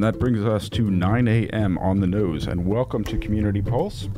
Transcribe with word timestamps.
And 0.00 0.06
that 0.06 0.18
brings 0.18 0.46
us 0.46 0.70
to 0.70 0.90
9 0.90 1.28
a.m. 1.28 1.76
on 1.76 2.00
the 2.00 2.06
nose. 2.06 2.46
And 2.46 2.64
welcome 2.64 3.04
to 3.04 3.18
Community 3.18 3.60
Pulse 3.60 4.08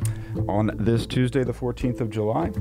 on 0.47 0.71
this 0.75 1.05
Tuesday, 1.05 1.43
the 1.43 1.51
14th 1.51 1.99
of 1.99 2.09
July. 2.09 2.51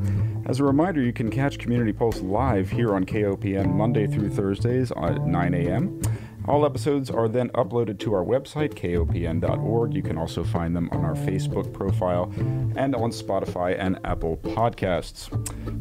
As 0.46 0.58
a 0.58 0.64
reminder, 0.64 1.00
you 1.00 1.12
can 1.12 1.30
catch 1.30 1.60
Community 1.60 1.92
Pulse 1.92 2.20
live 2.20 2.68
here 2.68 2.96
on 2.96 3.06
KOPN 3.06 3.74
Monday 3.74 4.08
through 4.08 4.30
Thursdays 4.30 4.90
at 4.90 5.24
9 5.24 5.54
a.m. 5.54 6.02
All 6.48 6.66
episodes 6.66 7.08
are 7.08 7.28
then 7.28 7.50
uploaded 7.50 8.00
to 8.00 8.14
our 8.14 8.24
website, 8.24 8.74
kopn.org. 8.74 9.94
You 9.94 10.02
can 10.02 10.18
also 10.18 10.42
find 10.42 10.74
them 10.74 10.88
on 10.90 11.04
our 11.04 11.14
Facebook 11.14 11.72
profile 11.72 12.32
and 12.76 12.96
on 12.96 13.10
Spotify 13.10 13.76
and 13.78 13.98
Apple 14.04 14.38
Podcasts. 14.38 15.28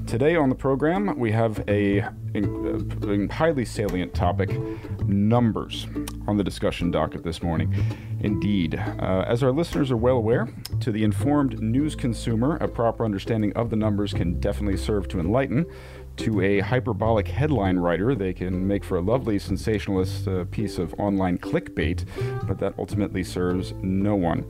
Today 0.05 0.35
on 0.35 0.49
the 0.49 0.55
program, 0.55 1.17
we 1.17 1.31
have 1.31 1.63
a, 1.67 2.03
a 2.35 3.27
highly 3.31 3.65
salient 3.65 4.13
topic 4.13 4.51
numbers 5.07 5.87
on 6.27 6.37
the 6.37 6.43
discussion 6.43 6.91
docket 6.91 7.23
this 7.23 7.41
morning. 7.41 7.73
Indeed, 8.19 8.75
uh, 8.75 9.25
as 9.27 9.41
our 9.41 9.51
listeners 9.51 9.89
are 9.89 9.97
well 9.97 10.17
aware, 10.17 10.47
to 10.81 10.91
the 10.91 11.03
informed 11.03 11.59
news 11.59 11.95
consumer, 11.95 12.57
a 12.57 12.67
proper 12.67 13.03
understanding 13.03 13.51
of 13.53 13.71
the 13.71 13.75
numbers 13.75 14.13
can 14.13 14.39
definitely 14.39 14.77
serve 14.77 15.07
to 15.07 15.19
enlighten 15.19 15.65
to 16.17 16.41
a 16.41 16.59
hyperbolic 16.59 17.27
headline 17.27 17.77
writer, 17.77 18.15
they 18.15 18.33
can 18.33 18.67
make 18.67 18.83
for 18.83 18.97
a 18.97 19.01
lovely 19.01 19.39
sensationalist 19.39 20.27
uh, 20.27 20.45
piece 20.45 20.77
of 20.77 20.93
online 20.99 21.37
clickbait, 21.37 22.05
but 22.47 22.59
that 22.59 22.73
ultimately 22.77 23.23
serves 23.23 23.73
no 23.81 24.15
one. 24.15 24.45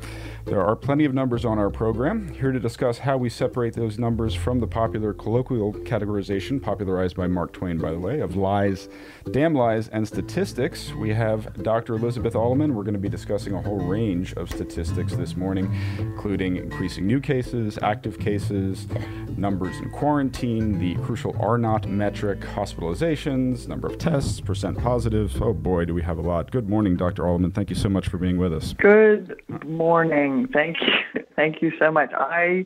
There 0.46 0.66
are 0.66 0.76
plenty 0.76 1.06
of 1.06 1.14
numbers 1.14 1.46
on 1.46 1.60
our 1.60 1.70
program. 1.70 2.34
Here 2.34 2.52
to 2.52 2.60
discuss 2.60 2.98
how 2.98 3.16
we 3.16 3.30
separate 3.30 3.76
those 3.76 4.00
numbers 4.00 4.34
from 4.34 4.60
the 4.60 4.66
popular 4.66 5.14
colloquial 5.14 5.72
categorization, 5.74 6.62
popularized 6.62 7.16
by 7.16 7.28
Mark 7.28 7.54
Twain, 7.54 7.78
by 7.78 7.92
the 7.92 8.00
way, 8.00 8.22
of 8.22 8.36
lies, 8.36 8.90
damn 9.30 9.54
lies, 9.54 9.88
and 9.90 10.08
statistics, 10.08 10.94
we 10.94 11.14
have 11.14 11.62
Dr. 11.62 11.94
Elizabeth 11.94 12.34
Alleman. 12.34 12.72
We're 12.74 12.84
going 12.84 12.96
to 12.96 13.00
be 13.00 13.08
discussing 13.08 13.54
a 13.54 13.62
whole 13.62 13.78
range 13.80 14.34
of 14.34 14.50
statistics 14.50 15.14
this 15.14 15.38
morning, 15.38 15.72
including 16.00 16.58
increasing 16.58 17.06
new 17.06 17.20
cases, 17.20 17.78
active 17.84 18.20
cases, 18.20 18.88
numbers 19.38 19.78
in 19.78 19.92
quarantine, 19.92 20.80
the 20.80 20.96
crucial 21.04 21.36
R 21.40 21.60
naught 21.60 21.88
metric, 21.88 22.40
hospitalizations, 22.40 23.68
number 23.68 23.88
of 23.88 24.00
tests, 24.00 24.42
percent 24.42 24.78
positive. 24.80 25.40
Oh 25.42 25.54
boy, 25.54 25.86
do 25.86 25.94
we 25.94 26.02
have 26.02 26.18
a 26.18 26.22
lot. 26.22 26.52
Good 26.52 26.68
morning, 26.68 26.98
Dr. 26.98 27.24
Alleman. 27.24 27.54
Thank 27.54 27.70
you 27.70 27.76
so 27.76 27.90
much 27.90 28.08
for 28.08 28.18
being 28.18 28.38
with 28.38 28.54
us. 28.54 28.74
Good 28.74 29.40
morning. 29.66 30.31
Thank 30.54 30.78
you. 30.82 31.24
Thank 31.36 31.62
you 31.62 31.72
so 31.80 31.92
much. 31.92 32.12
I 32.14 32.66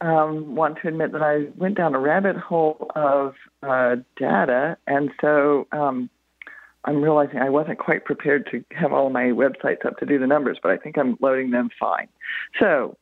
um, 0.00 0.54
want 0.54 0.78
to 0.82 0.88
admit 0.88 1.12
that 1.12 1.22
I 1.22 1.46
went 1.56 1.76
down 1.76 1.94
a 1.94 1.98
rabbit 1.98 2.36
hole 2.36 2.90
of 2.94 3.34
uh, 3.62 3.96
data, 4.18 4.76
and 4.86 5.10
so 5.20 5.66
um, 5.72 6.08
I'm 6.84 7.02
realizing 7.02 7.38
I 7.38 7.50
wasn't 7.50 7.78
quite 7.78 8.04
prepared 8.04 8.48
to 8.52 8.64
have 8.76 8.92
all 8.92 9.10
my 9.10 9.24
websites 9.24 9.84
up 9.84 9.98
to 9.98 10.06
do 10.06 10.18
the 10.18 10.26
numbers, 10.26 10.58
but 10.62 10.70
I 10.70 10.76
think 10.76 10.96
I'm 10.98 11.18
loading 11.20 11.50
them 11.50 11.70
fine. 11.78 12.08
So, 12.60 12.96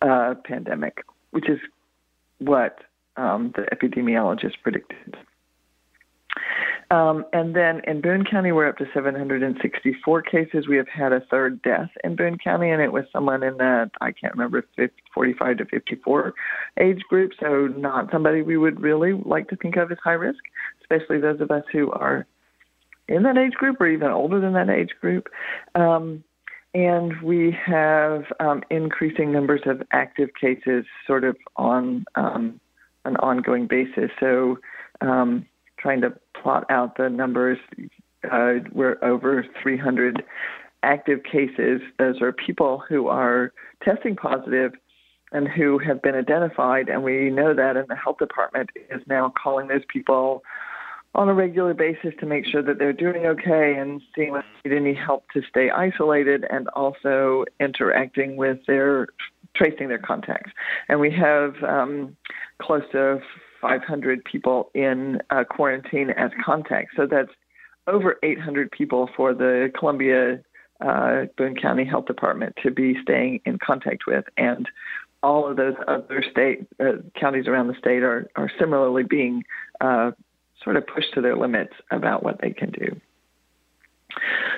uh, 0.00 0.34
pandemic, 0.44 1.04
which 1.30 1.48
is 1.50 1.58
what 2.38 2.78
um, 3.18 3.52
the 3.54 3.62
epidemiologists 3.62 4.60
predicted. 4.62 5.16
Um, 6.90 7.26
and 7.34 7.54
then 7.54 7.82
in 7.86 8.00
Boone 8.00 8.24
County, 8.24 8.50
we're 8.50 8.68
up 8.68 8.78
to 8.78 8.86
764 8.94 10.22
cases. 10.22 10.66
We 10.66 10.78
have 10.78 10.88
had 10.88 11.12
a 11.12 11.20
third 11.30 11.60
death 11.60 11.90
in 12.02 12.16
Boone 12.16 12.38
County, 12.38 12.70
and 12.70 12.80
it 12.80 12.92
was 12.92 13.04
someone 13.12 13.42
in 13.42 13.58
that, 13.58 13.90
I 14.00 14.12
can't 14.12 14.32
remember, 14.32 14.64
50, 14.76 14.94
45 15.12 15.58
to 15.58 15.64
54 15.66 16.34
age 16.80 17.02
group. 17.10 17.32
So, 17.38 17.66
not 17.66 18.10
somebody 18.10 18.40
we 18.40 18.56
would 18.56 18.80
really 18.80 19.12
like 19.12 19.48
to 19.48 19.56
think 19.56 19.76
of 19.76 19.92
as 19.92 19.98
high 20.02 20.12
risk, 20.12 20.40
especially 20.80 21.20
those 21.20 21.42
of 21.42 21.50
us 21.50 21.64
who 21.70 21.90
are 21.90 22.26
in 23.06 23.22
that 23.24 23.36
age 23.36 23.54
group 23.54 23.80
or 23.80 23.88
even 23.88 24.08
older 24.08 24.40
than 24.40 24.54
that 24.54 24.70
age 24.70 24.92
group. 25.00 25.28
Um, 25.74 26.24
and 26.72 27.20
we 27.22 27.56
have 27.66 28.24
um, 28.40 28.62
increasing 28.70 29.32
numbers 29.32 29.62
of 29.66 29.82
active 29.90 30.30
cases 30.40 30.86
sort 31.06 31.24
of 31.24 31.36
on 31.56 32.06
um, 32.14 32.60
an 33.04 33.16
ongoing 33.16 33.66
basis. 33.66 34.10
So, 34.20 34.58
um, 35.02 35.46
trying 35.78 36.00
to 36.02 36.12
plot 36.40 36.64
out 36.70 36.96
the 36.96 37.08
numbers. 37.08 37.58
Uh, 38.30 38.54
we're 38.72 38.98
over 39.02 39.46
300 39.62 40.22
active 40.82 41.22
cases. 41.24 41.80
Those 41.98 42.20
are 42.20 42.32
people 42.32 42.82
who 42.88 43.08
are 43.08 43.52
testing 43.82 44.16
positive 44.16 44.72
and 45.32 45.46
who 45.46 45.78
have 45.78 46.00
been 46.00 46.14
identified, 46.14 46.88
and 46.88 47.02
we 47.02 47.30
know 47.30 47.52
that, 47.54 47.76
and 47.76 47.86
the 47.88 47.96
health 47.96 48.18
department 48.18 48.70
is 48.90 49.02
now 49.06 49.32
calling 49.42 49.68
those 49.68 49.82
people 49.88 50.42
on 51.14 51.28
a 51.28 51.34
regular 51.34 51.74
basis 51.74 52.14
to 52.20 52.26
make 52.26 52.46
sure 52.46 52.62
that 52.62 52.78
they're 52.78 52.92
doing 52.92 53.26
okay 53.26 53.74
and 53.76 54.00
seeing 54.14 54.34
if 54.34 54.44
they 54.62 54.70
need 54.70 54.76
any 54.76 54.94
help 54.94 55.24
to 55.32 55.42
stay 55.48 55.70
isolated 55.70 56.46
and 56.50 56.68
also 56.68 57.44
interacting 57.60 58.36
with 58.36 58.58
their 58.66 59.08
tracing 59.54 59.88
their 59.88 59.98
contacts. 59.98 60.52
And 60.88 61.00
we 61.00 61.10
have 61.10 61.54
um, 61.64 62.16
close 62.60 62.84
to 62.92 63.20
500 63.60 64.24
people 64.24 64.70
in 64.74 65.20
uh, 65.30 65.44
quarantine 65.44 66.10
as 66.10 66.30
contacts. 66.44 66.94
So 66.96 67.06
that's 67.06 67.30
over 67.86 68.16
800 68.22 68.70
people 68.70 69.08
for 69.16 69.34
the 69.34 69.72
Columbia 69.78 70.40
uh, 70.80 71.24
Boone 71.36 71.56
County 71.56 71.84
Health 71.84 72.06
Department 72.06 72.54
to 72.62 72.70
be 72.70 72.96
staying 73.02 73.40
in 73.44 73.58
contact 73.58 74.04
with. 74.06 74.24
And 74.36 74.68
all 75.22 75.48
of 75.50 75.56
those 75.56 75.74
other 75.88 76.22
state 76.30 76.66
uh, 76.80 76.98
counties 77.18 77.46
around 77.46 77.68
the 77.68 77.74
state 77.78 78.02
are, 78.02 78.28
are 78.36 78.50
similarly 78.58 79.02
being 79.02 79.42
uh, 79.80 80.12
sort 80.62 80.76
of 80.76 80.86
pushed 80.86 81.12
to 81.14 81.20
their 81.20 81.36
limits 81.36 81.72
about 81.90 82.22
what 82.22 82.40
they 82.40 82.50
can 82.50 82.70
do. 82.70 83.00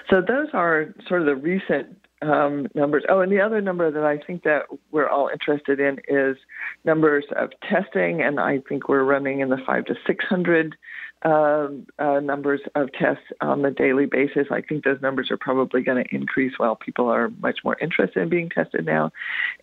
So 0.08 0.20
those 0.20 0.49
are 0.52 0.94
sort 1.08 1.20
of 1.20 1.26
the 1.26 1.37
recent 1.37 2.00
um, 2.22 2.67
numbers. 2.75 3.05
Oh, 3.08 3.20
and 3.20 3.32
the 3.32 3.40
other 3.40 3.61
number 3.61 3.90
that 3.90 4.05
I 4.05 4.19
think 4.19 4.43
that 4.44 4.62
we're 4.90 5.08
all 5.08 5.28
interested 5.28 5.81
in 5.81 5.99
is 6.08 6.37
numbers 6.84 7.25
of 7.37 7.50
testing, 7.69 8.22
and 8.22 8.38
I 8.38 8.58
think 8.69 8.88
we're 8.88 9.05
running 9.05 9.40
in 9.40 9.49
the 9.49 9.58
five 9.67 9.87
to 9.87 9.94
six 10.06 10.25
hundred 10.25 10.76
uh, 11.22 11.69
uh, 11.99 12.20
numbers 12.20 12.61
of 12.75 12.93
tests 12.93 13.25
on 13.40 13.64
a 13.64 13.70
daily 13.70 14.06
basis. 14.06 14.46
I 14.50 14.62
think 14.62 14.84
those 14.84 15.00
numbers 15.02 15.31
are 15.31 15.37
probably 15.37 15.82
going 15.82 16.02
to 16.02 16.14
increase 16.14 16.52
while 16.58 16.76
people 16.76 17.08
are 17.08 17.31
much 17.40 17.61
more 17.64 17.76
interested 17.81 18.23
in 18.23 18.28
being 18.28 18.49
tested 18.49 18.87
now. 18.87 19.12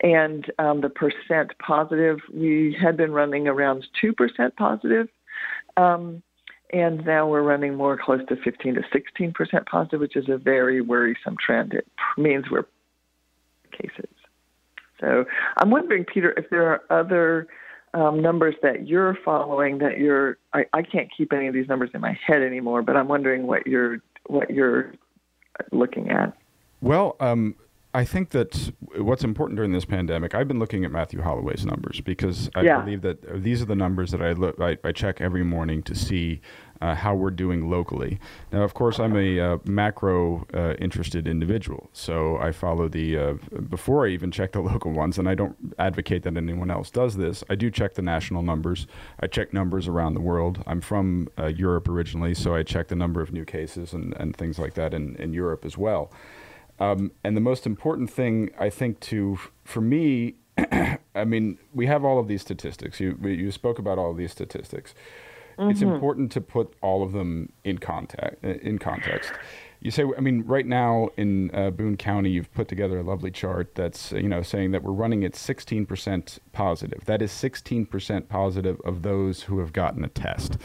And 0.01 0.51
um, 0.59 0.81
the 0.81 0.89
percent 0.89 1.53
positive, 1.59 2.19
we 2.33 2.77
had 2.79 2.97
been 2.97 3.11
running 3.11 3.47
around 3.47 3.87
two 3.99 4.13
percent 4.13 4.55
positive. 4.55 5.07
Um, 5.77 6.23
and 6.71 7.05
now 7.05 7.27
we're 7.27 7.41
running 7.41 7.75
more 7.75 7.97
close 7.97 8.21
to 8.29 8.35
15 8.35 8.75
to 8.75 8.81
16 8.91 9.33
percent 9.33 9.65
positive, 9.65 9.99
which 9.99 10.15
is 10.15 10.29
a 10.29 10.37
very 10.37 10.81
worrisome 10.81 11.35
trend. 11.39 11.73
It 11.73 11.87
means 12.17 12.45
we're 12.49 12.65
cases. 13.71 14.09
So 14.99 15.25
I'm 15.57 15.69
wondering, 15.69 16.05
Peter, 16.05 16.33
if 16.37 16.49
there 16.49 16.67
are 16.67 16.81
other 16.89 17.47
um, 17.93 18.21
numbers 18.21 18.55
that 18.61 18.87
you're 18.87 19.17
following 19.23 19.79
that 19.79 19.97
you're. 19.97 20.37
I, 20.53 20.65
I 20.73 20.81
can't 20.81 21.09
keep 21.15 21.33
any 21.33 21.47
of 21.47 21.53
these 21.53 21.67
numbers 21.67 21.89
in 21.93 22.01
my 22.01 22.17
head 22.25 22.41
anymore, 22.41 22.81
but 22.81 22.95
I'm 22.95 23.07
wondering 23.07 23.47
what 23.47 23.65
you're 23.65 23.99
what 24.25 24.49
you're 24.49 24.93
looking 25.71 26.09
at. 26.09 26.37
Well, 26.81 27.15
um, 27.19 27.55
I 27.97 28.05
think 28.05 28.29
that 28.29 28.71
what's 28.95 29.23
important 29.23 29.55
during 29.55 29.71
this 29.71 29.83
pandemic, 29.83 30.35
I've 30.35 30.47
been 30.47 30.59
looking 30.59 30.85
at 30.85 30.91
Matthew 30.91 31.19
Holloway's 31.19 31.65
numbers 31.65 31.99
because 31.99 32.47
I 32.53 32.61
yeah. 32.61 32.79
believe 32.79 33.01
that 33.01 33.41
these 33.41 33.59
are 33.59 33.65
the 33.65 33.75
numbers 33.75 34.11
that 34.11 34.21
I 34.21 34.33
look, 34.33 34.61
I, 34.61 34.77
I 34.83 34.91
check 34.91 35.19
every 35.19 35.43
morning 35.43 35.81
to 35.81 35.95
see 35.95 36.39
uh, 36.79 36.93
how 36.93 37.15
we're 37.15 37.31
doing 37.31 37.71
locally. 37.71 38.19
Now, 38.51 38.61
of 38.61 38.75
course, 38.75 38.99
I'm 38.99 39.15
a 39.15 39.39
uh, 39.39 39.57
macro 39.65 40.45
uh, 40.53 40.75
interested 40.75 41.27
individual, 41.27 41.89
so 41.91 42.37
I 42.37 42.51
follow 42.51 42.87
the 42.87 43.17
uh, 43.17 43.33
before 43.67 44.05
I 44.05 44.11
even 44.11 44.29
check 44.29 44.51
the 44.51 44.61
local 44.73 44.91
ones, 44.91 45.17
and 45.17 45.27
I 45.27 45.33
don't 45.33 45.55
advocate 45.79 46.21
that 46.21 46.37
anyone 46.37 46.69
else 46.69 46.91
does 46.91 47.17
this. 47.17 47.43
I 47.49 47.55
do 47.55 47.71
check 47.71 47.95
the 47.95 48.03
national 48.03 48.43
numbers. 48.43 48.85
I 49.21 49.25
check 49.25 49.53
numbers 49.53 49.87
around 49.87 50.13
the 50.13 50.21
world. 50.21 50.63
I'm 50.67 50.81
from 50.81 51.29
uh, 51.39 51.47
Europe 51.47 51.89
originally, 51.89 52.35
so 52.35 52.53
I 52.53 52.61
check 52.61 52.89
the 52.89 52.95
number 52.95 53.21
of 53.21 53.33
new 53.33 53.43
cases 53.43 53.93
and, 53.93 54.13
and 54.17 54.37
things 54.37 54.59
like 54.59 54.75
that 54.75 54.93
in, 54.93 55.15
in 55.15 55.33
Europe 55.33 55.65
as 55.65 55.79
well. 55.79 56.11
Um, 56.79 57.11
and 57.23 57.35
the 57.35 57.41
most 57.41 57.65
important 57.65 58.09
thing, 58.11 58.51
I 58.59 58.69
think, 58.69 58.99
to 59.01 59.39
for 59.63 59.81
me, 59.81 60.35
I 61.15 61.25
mean, 61.25 61.57
we 61.73 61.87
have 61.87 62.05
all 62.05 62.19
of 62.19 62.27
these 62.27 62.41
statistics. 62.41 62.99
You 62.99 63.17
you 63.23 63.51
spoke 63.51 63.79
about 63.79 63.97
all 63.97 64.11
of 64.11 64.17
these 64.17 64.31
statistics. 64.31 64.93
Mm-hmm. 65.57 65.71
It's 65.71 65.81
important 65.81 66.31
to 66.33 66.41
put 66.41 66.73
all 66.81 67.01
of 67.01 67.13
them 67.13 67.51
in 67.63 67.79
context. 67.79 68.43
In 68.43 68.77
context, 68.77 69.31
you 69.79 69.89
say, 69.89 70.03
I 70.15 70.21
mean, 70.21 70.43
right 70.43 70.65
now 70.65 71.09
in 71.17 71.49
uh, 71.53 71.71
Boone 71.71 71.97
County, 71.97 72.29
you've 72.29 72.51
put 72.53 72.67
together 72.67 72.99
a 72.99 73.03
lovely 73.03 73.31
chart 73.31 73.73
that's 73.73 74.11
you 74.11 74.27
know 74.27 74.41
saying 74.41 74.71
that 74.71 74.83
we're 74.83 74.91
running 74.91 75.23
at 75.23 75.33
16% 75.33 76.39
positive. 76.51 77.05
That 77.05 77.21
is 77.21 77.31
16% 77.31 78.27
positive 78.27 78.79
of 78.85 79.01
those 79.01 79.43
who 79.43 79.59
have 79.59 79.73
gotten 79.73 80.03
a 80.03 80.09
test. 80.09 80.57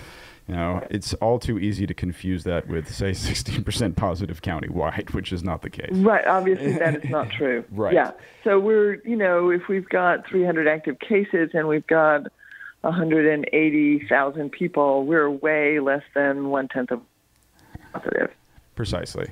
Know, 0.52 0.86
it's 0.90 1.14
all 1.14 1.38
too 1.38 1.58
easy 1.58 1.86
to 1.86 1.94
confuse 1.94 2.44
that 2.44 2.68
with, 2.68 2.92
say, 2.92 3.10
16% 3.12 3.96
positive 3.96 4.42
countywide, 4.42 5.14
which 5.14 5.32
is 5.32 5.42
not 5.42 5.62
the 5.62 5.70
case. 5.70 5.92
Right. 5.92 6.26
Obviously, 6.26 6.72
that 6.72 7.02
is 7.02 7.10
not 7.10 7.30
true. 7.30 7.64
right. 7.70 7.94
Yeah. 7.94 8.10
So 8.44 8.60
we're, 8.60 8.96
you 9.04 9.16
know, 9.16 9.48
if 9.50 9.68
we've 9.68 9.88
got 9.88 10.26
300 10.26 10.68
active 10.68 10.98
cases 10.98 11.50
and 11.54 11.68
we've 11.68 11.86
got 11.86 12.26
180,000 12.82 14.52
people, 14.52 15.06
we're 15.06 15.30
way 15.30 15.80
less 15.80 16.02
than 16.14 16.50
one 16.50 16.68
tenth 16.68 16.90
of 16.90 17.00
positive. 17.94 18.30
Precisely. 18.74 19.28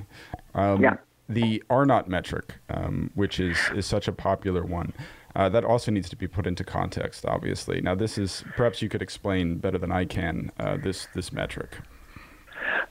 Um, 0.54 0.82
yeah. 0.82 0.96
The 1.28 1.62
R 1.68 1.84
naught 1.84 2.08
metric, 2.08 2.54
um, 2.70 3.10
which 3.14 3.38
is, 3.38 3.58
is 3.74 3.84
such 3.84 4.08
a 4.08 4.12
popular 4.12 4.64
one, 4.64 4.94
uh, 5.34 5.48
that 5.48 5.64
also 5.64 5.90
needs 5.90 6.08
to 6.08 6.16
be 6.16 6.26
put 6.26 6.46
into 6.46 6.64
context, 6.64 7.24
obviously. 7.26 7.80
Now, 7.80 7.94
this 7.94 8.18
is 8.18 8.44
perhaps 8.56 8.82
you 8.82 8.88
could 8.88 9.02
explain 9.02 9.56
better 9.56 9.78
than 9.78 9.92
I 9.92 10.04
can 10.04 10.52
uh, 10.58 10.76
this 10.76 11.08
this 11.14 11.32
metric. 11.32 11.78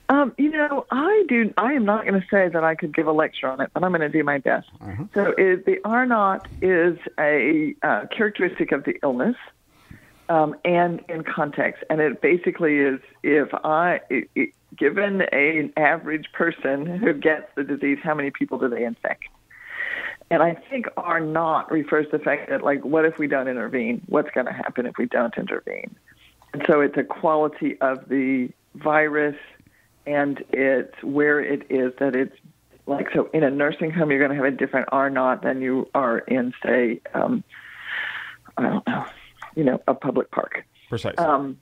Um, 0.08 0.34
you 0.36 0.50
know, 0.50 0.86
I 0.90 1.24
do. 1.28 1.52
I 1.56 1.74
am 1.74 1.84
not 1.84 2.04
going 2.04 2.20
to 2.20 2.26
say 2.30 2.48
that 2.48 2.64
I 2.64 2.74
could 2.74 2.94
give 2.94 3.06
a 3.06 3.12
lecture 3.12 3.48
on 3.48 3.60
it, 3.60 3.70
but 3.72 3.84
I'm 3.84 3.90
going 3.90 4.00
to 4.00 4.08
do 4.08 4.24
my 4.24 4.38
best. 4.38 4.68
Uh-huh. 4.80 5.04
So, 5.14 5.34
it, 5.38 5.66
the 5.66 5.78
R 5.84 6.04
naught 6.06 6.48
is 6.60 6.98
a 7.18 7.74
uh, 7.82 8.06
characteristic 8.06 8.72
of 8.72 8.84
the 8.84 8.94
illness, 9.02 9.36
um, 10.28 10.56
and 10.64 11.04
in 11.08 11.22
context, 11.22 11.84
and 11.88 12.00
it 12.00 12.20
basically 12.20 12.78
is 12.78 13.00
if 13.22 13.48
I. 13.54 14.00
It, 14.10 14.30
it, 14.34 14.50
given 14.76 15.22
an 15.32 15.72
average 15.76 16.26
person 16.32 16.86
who 16.86 17.12
gets 17.12 17.46
the 17.56 17.64
disease, 17.64 17.98
how 18.02 18.14
many 18.14 18.30
people 18.30 18.58
do 18.58 18.68
they 18.68 18.84
infect? 18.84 19.24
And 20.30 20.42
I 20.42 20.54
think 20.54 20.86
R 20.96 21.18
naught 21.20 21.70
refers 21.72 22.06
to 22.10 22.18
the 22.18 22.24
fact 22.24 22.50
that, 22.50 22.62
like, 22.62 22.84
what 22.84 23.04
if 23.04 23.18
we 23.18 23.26
don't 23.26 23.48
intervene? 23.48 24.00
What's 24.06 24.30
going 24.30 24.46
to 24.46 24.52
happen 24.52 24.86
if 24.86 24.96
we 24.96 25.06
don't 25.06 25.36
intervene? 25.36 25.96
And 26.52 26.62
so 26.68 26.80
it's 26.80 26.96
a 26.96 27.02
quality 27.02 27.80
of 27.80 28.08
the 28.08 28.50
virus 28.76 29.36
and 30.06 30.42
it's 30.50 31.02
where 31.02 31.40
it 31.40 31.66
is 31.70 31.92
that 31.98 32.14
it's 32.14 32.36
like, 32.86 33.08
so 33.12 33.28
in 33.32 33.42
a 33.42 33.50
nursing 33.50 33.90
home, 33.90 34.10
you're 34.10 34.18
going 34.18 34.30
to 34.30 34.36
have 34.36 34.52
a 34.52 34.56
different 34.56 34.88
R 34.92 35.10
naught 35.10 35.42
than 35.42 35.60
you 35.60 35.88
are 35.94 36.18
in, 36.18 36.52
say, 36.64 37.00
um, 37.14 37.44
I 38.56 38.62
don't 38.62 38.86
know, 38.86 39.06
you 39.54 39.64
know, 39.64 39.80
a 39.86 39.94
public 39.94 40.30
park. 40.30 40.64
Precisely. 40.88 41.18
Um, 41.18 41.58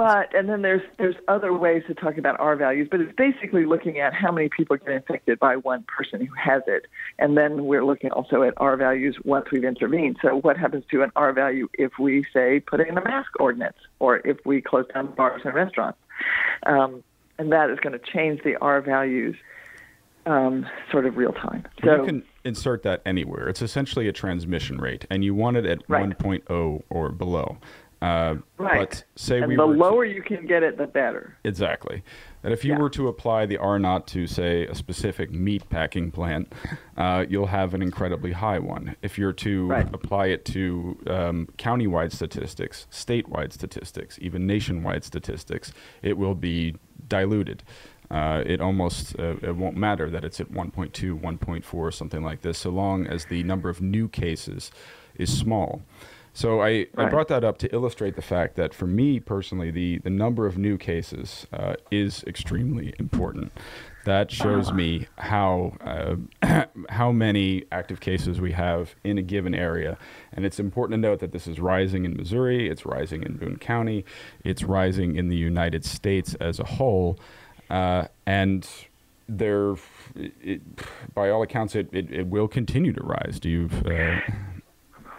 but 0.00 0.34
and 0.34 0.48
then 0.48 0.62
there's 0.62 0.80
there's 0.96 1.16
other 1.28 1.52
ways 1.52 1.82
to 1.86 1.92
talk 1.92 2.16
about 2.16 2.40
R 2.40 2.56
values, 2.56 2.88
but 2.90 3.02
it's 3.02 3.14
basically 3.18 3.66
looking 3.66 3.98
at 3.98 4.14
how 4.14 4.32
many 4.32 4.48
people 4.48 4.78
get 4.78 4.88
infected 4.88 5.38
by 5.38 5.56
one 5.56 5.84
person 5.94 6.24
who 6.24 6.32
has 6.42 6.62
it, 6.66 6.86
and 7.18 7.36
then 7.36 7.66
we're 7.66 7.84
looking 7.84 8.10
also 8.10 8.42
at 8.42 8.54
R 8.56 8.78
values 8.78 9.18
once 9.26 9.48
we've 9.52 9.62
intervened. 9.62 10.16
So 10.22 10.36
what 10.36 10.56
happens 10.56 10.84
to 10.92 11.02
an 11.02 11.12
R 11.16 11.34
value 11.34 11.68
if 11.74 11.92
we 11.98 12.24
say 12.32 12.60
put 12.60 12.80
in 12.80 12.96
a 12.96 13.04
mask 13.04 13.38
ordinance, 13.38 13.76
or 13.98 14.26
if 14.26 14.38
we 14.46 14.62
close 14.62 14.86
down 14.94 15.14
bars 15.14 15.42
and 15.44 15.52
restaurants, 15.52 15.98
um, 16.62 17.04
and 17.38 17.52
that 17.52 17.68
is 17.68 17.78
going 17.80 17.92
to 17.92 17.98
change 17.98 18.40
the 18.42 18.56
R 18.56 18.80
values. 18.80 19.36
Um, 20.26 20.66
sort 20.90 21.06
of 21.06 21.16
real 21.16 21.32
time. 21.32 21.66
So 21.82 21.96
you 21.96 22.04
can 22.04 22.22
insert 22.44 22.82
that 22.82 23.00
anywhere. 23.06 23.48
It's 23.48 23.62
essentially 23.62 24.06
a 24.06 24.12
transmission 24.12 24.78
rate, 24.78 25.06
and 25.08 25.24
you 25.24 25.34
want 25.34 25.56
it 25.56 25.64
at 25.64 25.82
right. 25.88 26.06
1.0 26.06 26.82
or 26.90 27.08
below. 27.08 27.56
Uh, 28.02 28.36
right. 28.56 28.88
But 28.88 29.04
say 29.14 29.38
and 29.38 29.48
we 29.48 29.56
the 29.56 29.66
lower 29.66 30.06
to, 30.06 30.12
you 30.12 30.22
can 30.22 30.46
get 30.46 30.62
it, 30.62 30.78
the 30.78 30.86
better. 30.86 31.36
Exactly. 31.44 32.02
That 32.42 32.52
if 32.52 32.64
you 32.64 32.72
yeah. 32.72 32.78
were 32.78 32.88
to 32.90 33.08
apply 33.08 33.44
the 33.44 33.58
R 33.58 33.78
naught 33.78 34.06
to 34.08 34.26
say 34.26 34.66
a 34.66 34.74
specific 34.74 35.30
meat 35.30 35.68
packing 35.68 36.10
plant, 36.10 36.50
uh, 36.96 37.26
you'll 37.28 37.46
have 37.46 37.74
an 37.74 37.82
incredibly 37.82 38.32
high 38.32 38.58
one. 38.58 38.96
If 39.02 39.18
you're 39.18 39.34
to 39.34 39.66
right. 39.66 39.94
apply 39.94 40.26
it 40.28 40.46
to 40.46 40.98
um, 41.08 41.48
countywide 41.58 42.12
statistics, 42.12 42.86
statewide 42.90 43.52
statistics, 43.52 44.18
even 44.22 44.46
nationwide 44.46 45.04
statistics, 45.04 45.72
it 46.02 46.16
will 46.16 46.34
be 46.34 46.76
diluted. 47.06 47.62
Uh, 48.10 48.42
it 48.46 48.60
almost 48.60 49.16
uh, 49.20 49.36
it 49.42 49.54
won't 49.54 49.76
matter 49.76 50.08
that 50.10 50.24
it's 50.24 50.40
at 50.40 50.50
1.2, 50.50 51.20
1.4, 51.20 51.94
something 51.94 52.24
like 52.24 52.40
this, 52.40 52.58
so 52.58 52.70
long 52.70 53.06
as 53.06 53.26
the 53.26 53.42
number 53.44 53.68
of 53.68 53.82
new 53.82 54.08
cases 54.08 54.72
is 55.16 55.36
small. 55.36 55.82
So 56.32 56.60
I, 56.60 56.64
right. 56.64 56.88
I 56.96 57.08
brought 57.08 57.28
that 57.28 57.44
up 57.44 57.58
to 57.58 57.74
illustrate 57.74 58.16
the 58.16 58.22
fact 58.22 58.56
that 58.56 58.72
for 58.72 58.86
me 58.86 59.20
personally, 59.20 59.70
the, 59.70 59.98
the 59.98 60.10
number 60.10 60.46
of 60.46 60.56
new 60.56 60.78
cases 60.78 61.46
uh, 61.52 61.74
is 61.90 62.22
extremely 62.24 62.94
important. 62.98 63.52
That 64.04 64.30
shows 64.30 64.72
me 64.72 65.08
how 65.18 65.76
uh, 65.84 66.64
how 66.88 67.12
many 67.12 67.64
active 67.70 68.00
cases 68.00 68.40
we 68.40 68.52
have 68.52 68.94
in 69.04 69.18
a 69.18 69.22
given 69.22 69.54
area, 69.54 69.98
and 70.32 70.46
it's 70.46 70.58
important 70.58 70.96
to 70.96 71.08
note 71.08 71.20
that 71.20 71.32
this 71.32 71.46
is 71.46 71.60
rising 71.60 72.06
in 72.06 72.16
Missouri, 72.16 72.70
it's 72.70 72.86
rising 72.86 73.22
in 73.22 73.36
Boone 73.36 73.58
County, 73.58 74.06
it's 74.42 74.62
rising 74.62 75.16
in 75.16 75.28
the 75.28 75.36
United 75.36 75.84
States 75.84 76.34
as 76.36 76.58
a 76.58 76.64
whole, 76.64 77.18
uh, 77.68 78.06
and 78.24 78.66
there, 79.28 79.74
it, 80.16 80.62
by 81.14 81.28
all 81.28 81.42
accounts, 81.42 81.76
it, 81.76 81.88
it, 81.92 82.10
it, 82.10 82.26
will 82.26 82.48
continue 82.48 82.92
to 82.92 83.02
rise. 83.02 83.38
Do 83.38 83.48
you? 83.48 83.68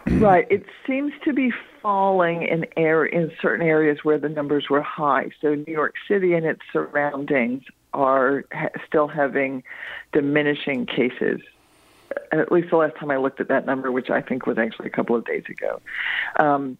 Right. 0.22 0.46
It 0.50 0.64
seems 0.86 1.12
to 1.24 1.32
be 1.32 1.52
falling 1.80 2.42
in 2.42 2.66
air 2.76 3.04
in 3.04 3.32
certain 3.40 3.66
areas 3.66 3.98
where 4.02 4.18
the 4.18 4.28
numbers 4.28 4.68
were 4.70 4.82
high. 4.82 5.30
So 5.40 5.54
New 5.54 5.72
York 5.72 5.94
City 6.08 6.34
and 6.34 6.46
its 6.46 6.60
surroundings 6.72 7.64
are 7.92 8.44
ha- 8.52 8.68
still 8.86 9.08
having 9.08 9.62
diminishing 10.12 10.86
cases. 10.86 11.40
At 12.30 12.52
least 12.52 12.70
the 12.70 12.76
last 12.76 12.96
time 12.96 13.10
I 13.10 13.16
looked 13.16 13.40
at 13.40 13.48
that 13.48 13.66
number, 13.66 13.90
which 13.90 14.10
I 14.10 14.20
think 14.20 14.46
was 14.46 14.58
actually 14.58 14.86
a 14.86 14.90
couple 14.90 15.16
of 15.16 15.24
days 15.24 15.44
ago. 15.48 15.80
Um, 16.38 16.78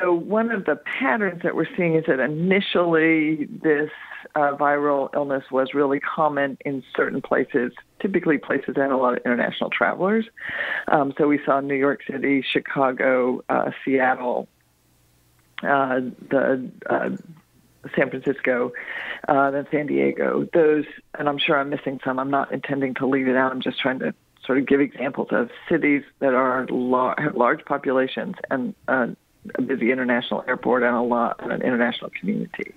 so 0.00 0.12
one 0.12 0.50
of 0.50 0.64
the 0.64 0.76
patterns 0.76 1.42
that 1.42 1.54
we're 1.56 1.68
seeing 1.76 1.94
is 1.94 2.04
that 2.06 2.20
initially 2.20 3.46
this 3.46 3.90
uh, 4.34 4.52
viral 4.56 5.08
illness 5.14 5.44
was 5.50 5.74
really 5.74 6.00
common 6.00 6.58
in 6.64 6.82
certain 6.96 7.20
places, 7.22 7.72
typically 8.00 8.38
places 8.38 8.74
that 8.74 8.82
had 8.82 8.90
a 8.90 8.96
lot 8.96 9.14
of 9.14 9.20
international 9.24 9.70
travelers. 9.70 10.26
Um, 10.88 11.12
so 11.18 11.28
we 11.28 11.40
saw 11.44 11.60
New 11.60 11.74
York 11.74 12.00
City, 12.10 12.44
Chicago, 12.48 13.42
uh, 13.48 13.70
Seattle, 13.84 14.48
uh, 15.62 16.00
the 16.30 16.70
uh, 16.88 17.10
San 17.96 18.10
Francisco, 18.10 18.72
uh, 19.28 19.50
then 19.50 19.66
San 19.70 19.86
Diego. 19.86 20.48
Those, 20.52 20.84
and 21.18 21.28
I'm 21.28 21.38
sure 21.38 21.58
I'm 21.58 21.70
missing 21.70 22.00
some. 22.04 22.18
I'm 22.18 22.30
not 22.30 22.52
intending 22.52 22.94
to 22.94 23.06
leave 23.06 23.28
it 23.28 23.36
out. 23.36 23.52
I'm 23.52 23.60
just 23.60 23.80
trying 23.80 23.98
to 24.00 24.14
sort 24.44 24.58
of 24.58 24.66
give 24.66 24.80
examples 24.80 25.28
of 25.30 25.50
cities 25.68 26.02
that 26.20 26.34
are 26.34 26.66
lar- 26.70 27.14
have 27.18 27.36
large 27.36 27.64
populations 27.64 28.36
and 28.50 28.74
uh, 28.88 29.08
a 29.54 29.62
busy 29.62 29.92
international 29.92 30.44
airport 30.48 30.82
and 30.82 30.94
a 30.94 31.02
lot 31.02 31.40
of 31.40 31.50
an 31.50 31.62
international 31.62 32.10
community. 32.18 32.74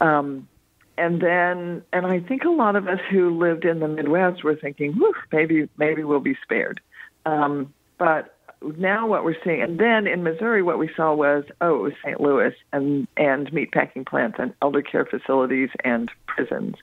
Um, 0.00 0.48
and 0.96 1.20
then, 1.20 1.82
and 1.92 2.06
I 2.06 2.20
think 2.20 2.44
a 2.44 2.50
lot 2.50 2.76
of 2.76 2.86
us 2.86 3.00
who 3.10 3.36
lived 3.38 3.64
in 3.64 3.80
the 3.80 3.88
Midwest 3.88 4.44
were 4.44 4.54
thinking, 4.54 4.98
maybe 5.32 5.68
maybe 5.76 6.04
we'll 6.04 6.20
be 6.20 6.36
spared. 6.42 6.80
Um, 7.26 7.72
but 7.98 8.36
now 8.76 9.06
what 9.06 9.24
we're 9.24 9.36
seeing, 9.44 9.62
and 9.62 9.78
then 9.78 10.06
in 10.06 10.22
Missouri, 10.22 10.62
what 10.62 10.78
we 10.78 10.90
saw 10.96 11.14
was, 11.14 11.44
oh, 11.60 11.76
it 11.76 11.82
was 11.82 11.92
St. 12.04 12.20
Louis 12.20 12.54
and 12.72 13.08
and 13.16 13.50
meatpacking 13.50 14.06
plants 14.06 14.36
and 14.38 14.54
elder 14.62 14.82
care 14.82 15.04
facilities 15.04 15.70
and 15.84 16.10
prisons. 16.26 16.76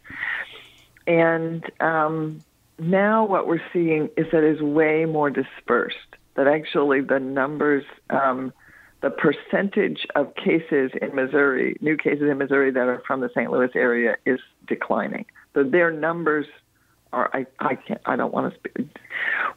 And 1.08 1.64
um, 1.80 2.42
now 2.78 3.26
what 3.26 3.48
we're 3.48 3.64
seeing 3.74 4.10
is 4.18 4.28
that 4.32 4.44
it's 4.44 4.62
way 4.62 5.06
more 5.06 5.30
dispersed. 5.30 5.98
That 6.36 6.48
actually 6.48 7.02
the 7.02 7.20
numbers, 7.20 7.84
um, 8.10 8.54
the 9.02 9.10
percentage 9.10 10.06
of 10.16 10.34
cases 10.36 10.92
in 11.02 11.16
Missouri, 11.16 11.76
new 11.82 11.98
cases 11.98 12.30
in 12.30 12.38
Missouri 12.38 12.72
that 12.72 12.88
are 12.88 13.02
from 13.06 13.22
the 13.22 13.30
St. 13.30 13.52
Louis 13.52 13.70
area, 13.76 14.16
is 14.26 14.40
declining. 14.68 15.26
So 15.54 15.64
their 15.64 15.92
numbers 15.92 16.46
are. 17.12 17.30
I 17.34 17.46
I 17.60 17.76
can't. 17.76 18.02
I 18.06 18.16
don't 18.16 18.34
want 18.34 18.54
to 18.54 18.60
speak. 18.60 18.88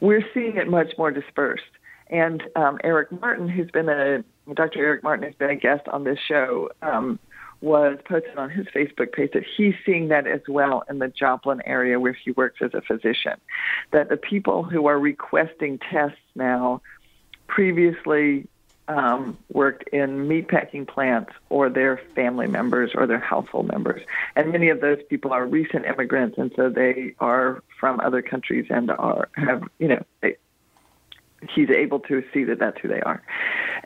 We're 0.01 0.25
seeing 0.33 0.57
it 0.57 0.67
much 0.67 0.93
more 0.97 1.11
dispersed. 1.11 1.63
And 2.09 2.43
um, 2.55 2.77
Eric 2.83 3.11
Martin, 3.19 3.47
who's 3.47 3.71
been 3.71 3.89
a 3.89 4.23
Dr. 4.53 4.79
Eric 4.79 5.03
Martin, 5.03 5.25
has 5.25 5.35
been 5.35 5.49
a 5.49 5.55
guest 5.55 5.87
on 5.87 6.03
this 6.03 6.19
show. 6.27 6.69
Um, 6.81 7.19
was 7.61 7.97
posted 8.07 8.37
on 8.37 8.49
his 8.49 8.67
Facebook 8.67 9.13
page 9.13 9.31
that 9.33 9.43
he's 9.57 9.73
seeing 9.85 10.09
that 10.09 10.27
as 10.27 10.41
well 10.47 10.83
in 10.89 10.99
the 10.99 11.07
Joplin 11.07 11.61
area 11.65 11.99
where 11.99 12.13
he 12.13 12.31
works 12.31 12.59
as 12.61 12.71
a 12.73 12.81
physician. 12.81 13.39
That 13.91 14.09
the 14.09 14.17
people 14.17 14.63
who 14.63 14.87
are 14.87 14.99
requesting 14.99 15.79
tests 15.91 16.19
now 16.35 16.81
previously 17.47 18.47
um, 18.87 19.37
worked 19.51 19.87
in 19.89 20.27
meatpacking 20.27 20.87
plants 20.87 21.31
or 21.49 21.69
their 21.69 21.99
family 22.13 22.47
members 22.47 22.91
or 22.93 23.07
their 23.07 23.19
household 23.19 23.67
members. 23.67 24.01
And 24.35 24.51
many 24.51 24.69
of 24.69 24.81
those 24.81 24.99
people 25.09 25.33
are 25.33 25.45
recent 25.45 25.85
immigrants, 25.85 26.37
and 26.37 26.51
so 26.55 26.69
they 26.69 27.15
are 27.19 27.63
from 27.79 27.99
other 27.99 28.21
countries 28.21 28.65
and 28.69 28.91
are 28.91 29.29
have 29.35 29.63
you 29.79 29.87
know 29.87 30.03
they, 30.21 30.35
he's 31.53 31.69
able 31.69 31.99
to 32.01 32.23
see 32.33 32.43
that 32.45 32.59
that's 32.59 32.79
who 32.81 32.87
they 32.87 33.01
are. 33.01 33.21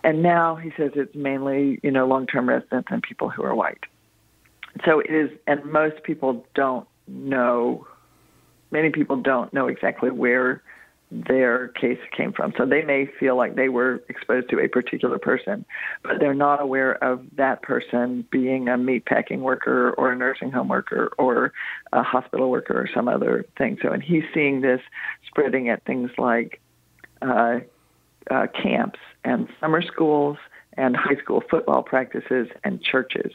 And 0.03 0.21
now 0.21 0.55
he 0.55 0.71
says 0.77 0.91
it's 0.95 1.15
mainly, 1.15 1.79
you 1.83 1.91
know, 1.91 2.07
long-term 2.07 2.47
residents 2.47 2.87
and 2.91 3.01
people 3.01 3.29
who 3.29 3.43
are 3.43 3.55
white. 3.55 3.83
So 4.85 4.99
it 4.99 5.09
is, 5.09 5.29
and 5.47 5.65
most 5.65 6.03
people 6.03 6.45
don't 6.53 6.87
know, 7.07 7.87
many 8.71 8.91
people 8.91 9.17
don't 9.17 9.53
know 9.53 9.67
exactly 9.67 10.11
where 10.11 10.61
their 11.11 11.69
case 11.69 11.99
came 12.15 12.33
from. 12.33 12.53
So 12.57 12.65
they 12.65 12.83
may 12.83 13.07
feel 13.19 13.35
like 13.35 13.55
they 13.55 13.69
were 13.69 14.03
exposed 14.09 14.49
to 14.49 14.59
a 14.59 14.67
particular 14.67 15.17
person, 15.17 15.65
but 16.03 16.19
they're 16.19 16.35
not 16.35 16.61
aware 16.61 17.03
of 17.03 17.25
that 17.35 17.63
person 17.63 18.27
being 18.31 18.67
a 18.67 18.77
meatpacking 18.77 19.39
worker 19.39 19.91
or 19.91 20.11
a 20.11 20.15
nursing 20.15 20.51
home 20.51 20.67
worker 20.67 21.11
or 21.17 21.51
a 21.93 22.03
hospital 22.03 22.51
worker 22.51 22.79
or 22.79 22.87
some 22.93 23.07
other 23.07 23.45
thing. 23.57 23.79
So, 23.81 23.91
and 23.91 24.03
he's 24.03 24.23
seeing 24.33 24.61
this 24.61 24.81
spreading 25.25 25.69
at 25.69 25.83
things 25.85 26.11
like 26.17 26.61
uh, 27.21 27.59
uh, 28.29 28.47
camps 28.47 28.99
and 29.23 29.47
summer 29.59 29.81
schools 29.81 30.37
and 30.73 30.95
high 30.95 31.15
school 31.15 31.43
football 31.49 31.81
practices 31.81 32.47
and 32.63 32.81
churches. 32.83 33.33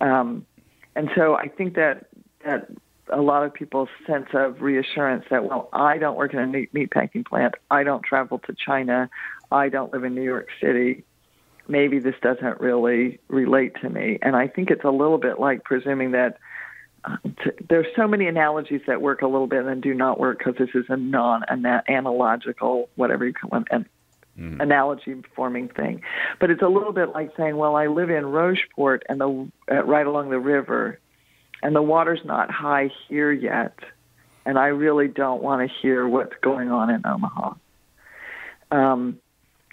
Um, 0.00 0.46
and 0.94 1.10
so 1.16 1.34
I 1.34 1.48
think 1.48 1.74
that 1.74 2.06
that 2.44 2.68
a 3.08 3.20
lot 3.20 3.44
of 3.44 3.52
people's 3.52 3.88
sense 4.06 4.28
of 4.32 4.60
reassurance 4.62 5.24
that 5.30 5.44
well, 5.44 5.68
I 5.72 5.98
don't 5.98 6.16
work 6.16 6.34
in 6.34 6.40
a 6.40 6.46
meat, 6.46 6.90
packing 6.90 7.24
plant, 7.24 7.54
I 7.70 7.84
don't 7.84 8.02
travel 8.02 8.38
to 8.40 8.54
China, 8.54 9.10
I 9.50 9.68
don't 9.68 9.92
live 9.92 10.04
in 10.04 10.14
New 10.14 10.22
York 10.22 10.48
City. 10.60 11.04
Maybe 11.66 11.98
this 11.98 12.14
doesn't 12.20 12.60
really 12.60 13.20
relate 13.28 13.76
to 13.80 13.88
me, 13.88 14.18
and 14.20 14.36
I 14.36 14.48
think 14.48 14.70
it's 14.70 14.84
a 14.84 14.90
little 14.90 15.18
bit 15.18 15.40
like 15.40 15.64
presuming 15.64 16.12
that 16.12 16.38
there's 17.68 17.86
so 17.96 18.06
many 18.06 18.26
analogies 18.26 18.80
that 18.86 19.02
work 19.02 19.22
a 19.22 19.26
little 19.26 19.46
bit 19.46 19.64
and 19.64 19.82
do 19.82 19.94
not 19.94 20.18
work 20.18 20.38
because 20.38 20.54
this 20.58 20.70
is 20.74 20.86
a 20.88 20.96
non-analogical, 20.96 22.88
whatever 22.96 23.26
you 23.26 23.34
call 23.34 23.60
it, 23.60 23.66
an 23.70 23.86
mm. 24.38 24.60
analogy 24.60 25.16
forming 25.34 25.68
thing. 25.68 26.02
But 26.40 26.50
it's 26.50 26.62
a 26.62 26.68
little 26.68 26.92
bit 26.92 27.10
like 27.10 27.30
saying, 27.36 27.56
well, 27.56 27.76
I 27.76 27.86
live 27.86 28.10
in 28.10 28.24
Rocheport 28.24 29.00
and 29.08 29.20
the 29.20 29.50
uh, 29.70 29.84
right 29.84 30.06
along 30.06 30.30
the 30.30 30.38
river, 30.38 30.98
and 31.64 31.74
the 31.74 31.82
water's 31.82 32.20
not 32.24 32.50
high 32.50 32.90
here 33.08 33.32
yet, 33.32 33.76
and 34.44 34.58
I 34.58 34.66
really 34.66 35.08
don't 35.08 35.42
want 35.42 35.68
to 35.68 35.76
hear 35.82 36.06
what's 36.06 36.34
going 36.42 36.70
on 36.70 36.90
in 36.90 37.02
Omaha. 37.04 37.54
Um, 38.70 39.18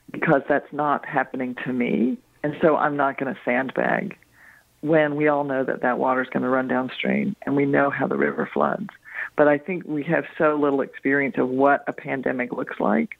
because 0.09 0.41
that's 0.47 0.71
not 0.71 1.05
happening 1.05 1.55
to 1.65 1.73
me, 1.73 2.17
and 2.43 2.55
so 2.61 2.77
I'm 2.77 2.95
not 2.95 3.17
going 3.17 3.33
to 3.33 3.39
sandbag 3.43 4.17
when 4.79 5.15
we 5.15 5.27
all 5.27 5.43
know 5.43 5.63
that 5.63 5.81
that 5.81 5.99
water 5.99 6.21
is 6.21 6.29
going 6.29 6.43
to 6.43 6.49
run 6.49 6.67
downstream 6.67 7.35
and 7.43 7.55
we 7.55 7.65
know 7.65 7.89
how 7.89 8.07
the 8.07 8.17
river 8.17 8.49
floods. 8.51 8.89
But 9.35 9.47
I 9.47 9.57
think 9.57 9.83
we 9.85 10.01
have 10.03 10.25
so 10.37 10.55
little 10.55 10.81
experience 10.81 11.35
of 11.37 11.49
what 11.49 11.83
a 11.87 11.93
pandemic 11.93 12.51
looks 12.51 12.79
like 12.79 13.19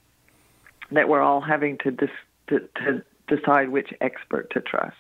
that 0.92 1.08
we're 1.08 1.22
all 1.22 1.40
having 1.40 1.78
to, 1.80 1.92
dis- 1.92 2.10
to, 2.48 2.62
to 2.78 3.04
decide 3.28 3.70
which 3.70 3.94
expert 4.02 4.50
to 4.52 4.62
trust. 4.62 4.98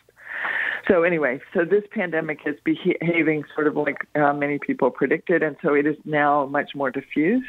So 0.87 1.03
anyway, 1.03 1.39
so 1.53 1.63
this 1.63 1.83
pandemic 1.91 2.39
is 2.45 2.55
behaving 2.63 3.43
sort 3.53 3.67
of 3.67 3.75
like 3.75 4.07
uh, 4.15 4.33
many 4.33 4.57
people 4.57 4.89
predicted, 4.89 5.43
and 5.43 5.55
so 5.61 5.73
it 5.73 5.85
is 5.85 5.95
now 6.05 6.45
much 6.47 6.71
more 6.73 6.89
diffuse. 6.89 7.45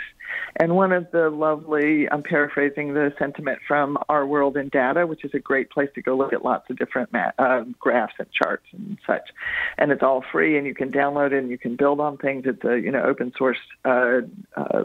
And 0.57 0.77
one 0.77 0.93
of 0.93 1.11
the 1.13 1.31
lovely, 1.31 2.09
I'm 2.11 2.23
paraphrasing 2.23 2.95
the 2.95 3.13
sentiment 3.19 3.61
from 3.67 3.97
Our 4.09 4.27
World 4.27 4.57
in 4.57 4.69
Data, 4.69 5.07
which 5.07 5.25
is 5.25 5.33
a 5.35 5.39
great 5.39 5.71
place 5.71 5.89
to 5.95 6.03
go 6.03 6.17
look 6.17 6.33
at 6.33 6.45
lots 6.45 6.69
of 6.69 6.77
different 6.77 7.13
ma- 7.13 7.33
uh, 7.39 7.65
graphs 7.79 8.15
and 8.19 8.29
charts 8.33 8.67
and 8.73 8.99
such. 9.07 9.31
And 9.79 9.93
it's 9.93 10.03
all 10.03 10.23
free, 10.31 10.59
and 10.59 10.67
you 10.67 10.75
can 10.75 10.93
download 10.93 11.33
it 11.33 11.39
and 11.39 11.51
you 11.51 11.59
can 11.59 11.77
build 11.77 12.01
on 12.01 12.19
things. 12.19 12.45
It's 12.47 12.65
a 12.65 12.79
you 12.79 12.91
know 12.91 13.03
open 13.03 13.33
source 13.37 13.59
uh, 13.85 14.21
uh, 14.57 14.85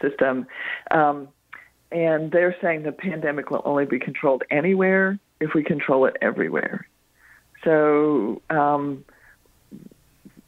system. 0.00 0.46
Um, 0.90 1.28
and 1.90 2.32
they're 2.32 2.56
saying 2.62 2.84
the 2.84 2.92
pandemic 2.92 3.50
will 3.50 3.62
only 3.66 3.84
be 3.84 3.98
controlled 3.98 4.44
anywhere 4.50 5.18
if 5.40 5.50
we 5.54 5.62
control 5.62 6.06
it 6.06 6.16
everywhere. 6.22 6.86
So, 7.64 8.42
um, 8.50 9.04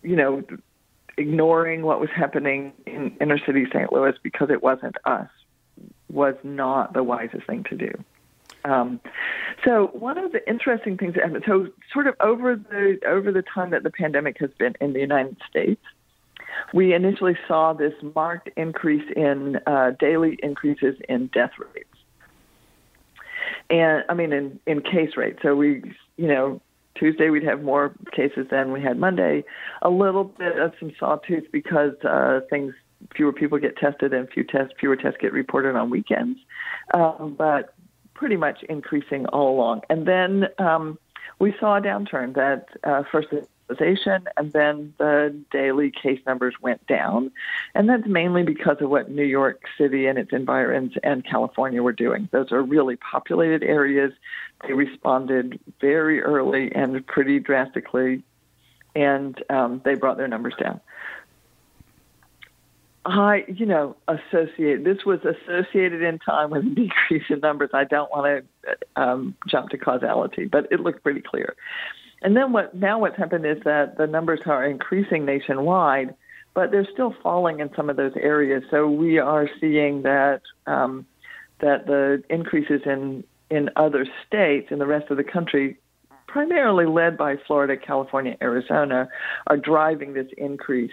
you 0.02 0.16
know, 0.16 0.42
ignoring 1.16 1.82
what 1.82 2.00
was 2.00 2.10
happening 2.14 2.72
in 2.86 3.16
inner 3.20 3.38
city 3.38 3.66
St. 3.72 3.92
Louis 3.92 4.14
because 4.22 4.50
it 4.50 4.62
wasn't 4.62 4.96
us 5.04 5.28
was 6.10 6.34
not 6.42 6.92
the 6.92 7.02
wisest 7.02 7.46
thing 7.46 7.64
to 7.64 7.76
do. 7.76 7.92
Um, 8.64 9.00
so 9.64 9.88
one 9.92 10.16
of 10.16 10.32
the 10.32 10.46
interesting 10.48 10.96
things 10.96 11.14
that 11.14 11.24
happened, 11.24 11.44
so 11.46 11.68
sort 11.92 12.06
of 12.06 12.14
over 12.20 12.56
the 12.56 12.98
over 13.06 13.30
the 13.30 13.42
time 13.42 13.70
that 13.70 13.82
the 13.82 13.90
pandemic 13.90 14.38
has 14.40 14.50
been 14.58 14.74
in 14.80 14.94
the 14.94 15.00
United 15.00 15.36
States, 15.48 15.82
we 16.72 16.94
initially 16.94 17.36
saw 17.46 17.74
this 17.74 17.92
marked 18.14 18.48
increase 18.56 19.04
in 19.14 19.60
uh, 19.66 19.90
daily 19.98 20.38
increases 20.42 20.96
in 21.08 21.26
death 21.26 21.52
rates, 21.58 21.96
and 23.68 24.04
I 24.08 24.14
mean 24.14 24.32
in 24.32 24.60
in 24.66 24.80
case 24.80 25.16
rates. 25.16 25.40
So 25.42 25.54
we, 25.54 25.82
you 26.16 26.28
know, 26.28 26.60
Tuesday 26.94 27.30
we'd 27.30 27.44
have 27.44 27.62
more 27.62 27.94
cases 28.12 28.46
than 28.50 28.72
we 28.72 28.80
had 28.80 28.98
Monday. 28.98 29.44
A 29.82 29.90
little 29.90 30.24
bit 30.24 30.58
of 30.58 30.72
some 30.78 30.92
sawtooth 30.98 31.44
because 31.52 31.92
uh, 32.04 32.40
things 32.50 32.74
fewer 33.14 33.32
people 33.32 33.58
get 33.58 33.76
tested 33.76 34.14
and 34.14 34.28
few 34.30 34.44
tests 34.44 34.72
fewer 34.78 34.96
tests 34.96 35.18
get 35.20 35.32
reported 35.32 35.76
on 35.76 35.90
weekends, 35.90 36.38
um, 36.94 37.34
but 37.36 37.74
pretty 38.14 38.36
much 38.36 38.62
increasing 38.68 39.26
all 39.26 39.54
along. 39.54 39.82
And 39.90 40.06
then 40.06 40.46
um, 40.58 40.98
we 41.38 41.54
saw 41.58 41.76
a 41.76 41.80
downturn 41.80 42.34
that 42.34 42.66
uh, 42.84 43.02
first 43.10 43.28
and 44.36 44.52
then 44.52 44.94
the 44.98 45.34
daily 45.50 45.90
case 45.90 46.20
numbers 46.26 46.54
went 46.60 46.86
down. 46.86 47.30
And 47.74 47.88
that's 47.88 48.06
mainly 48.06 48.42
because 48.42 48.76
of 48.80 48.90
what 48.90 49.10
New 49.10 49.24
York 49.24 49.62
City 49.78 50.06
and 50.06 50.18
its 50.18 50.32
environs 50.32 50.92
and 51.02 51.24
California 51.24 51.82
were 51.82 51.92
doing. 51.92 52.28
Those 52.30 52.52
are 52.52 52.62
really 52.62 52.96
populated 52.96 53.62
areas. 53.62 54.12
They 54.66 54.72
responded 54.74 55.58
very 55.80 56.22
early 56.22 56.72
and 56.74 57.06
pretty 57.06 57.38
drastically, 57.38 58.22
and 58.94 59.42
um, 59.50 59.82
they 59.84 59.94
brought 59.94 60.16
their 60.16 60.28
numbers 60.28 60.54
down. 60.60 60.80
I, 63.06 63.44
you 63.48 63.66
know, 63.66 63.96
associate 64.08 64.82
this 64.84 65.04
was 65.04 65.20
associated 65.24 66.02
in 66.02 66.18
time 66.18 66.50
with 66.50 66.64
a 66.64 66.70
decrease 66.70 67.24
in 67.28 67.40
numbers. 67.40 67.70
I 67.74 67.84
don't 67.84 68.10
want 68.10 68.44
to 68.62 68.76
um, 68.96 69.36
jump 69.46 69.70
to 69.70 69.78
causality, 69.78 70.46
but 70.46 70.68
it 70.70 70.80
looked 70.80 71.02
pretty 71.02 71.20
clear. 71.20 71.54
And 72.22 72.34
then 72.34 72.52
what 72.52 72.74
now 72.74 72.98
what's 72.98 73.18
happened 73.18 73.44
is 73.44 73.58
that 73.64 73.98
the 73.98 74.06
numbers 74.06 74.40
are 74.46 74.64
increasing 74.64 75.26
nationwide, 75.26 76.14
but 76.54 76.70
they're 76.70 76.88
still 76.90 77.14
falling 77.22 77.60
in 77.60 77.70
some 77.76 77.90
of 77.90 77.96
those 77.96 78.14
areas. 78.16 78.62
So 78.70 78.88
we 78.88 79.18
are 79.18 79.50
seeing 79.60 80.02
that 80.02 80.40
um, 80.66 81.06
that 81.60 81.86
the 81.86 82.22
increases 82.30 82.80
in 82.86 83.24
in 83.54 83.70
other 83.76 84.04
states 84.26 84.68
in 84.72 84.80
the 84.80 84.86
rest 84.86 85.10
of 85.10 85.16
the 85.16 85.22
country, 85.22 85.76
primarily 86.26 86.86
led 86.86 87.16
by 87.16 87.36
Florida, 87.46 87.76
California, 87.76 88.36
Arizona, 88.42 89.08
are 89.46 89.56
driving 89.56 90.12
this 90.12 90.26
increase. 90.36 90.92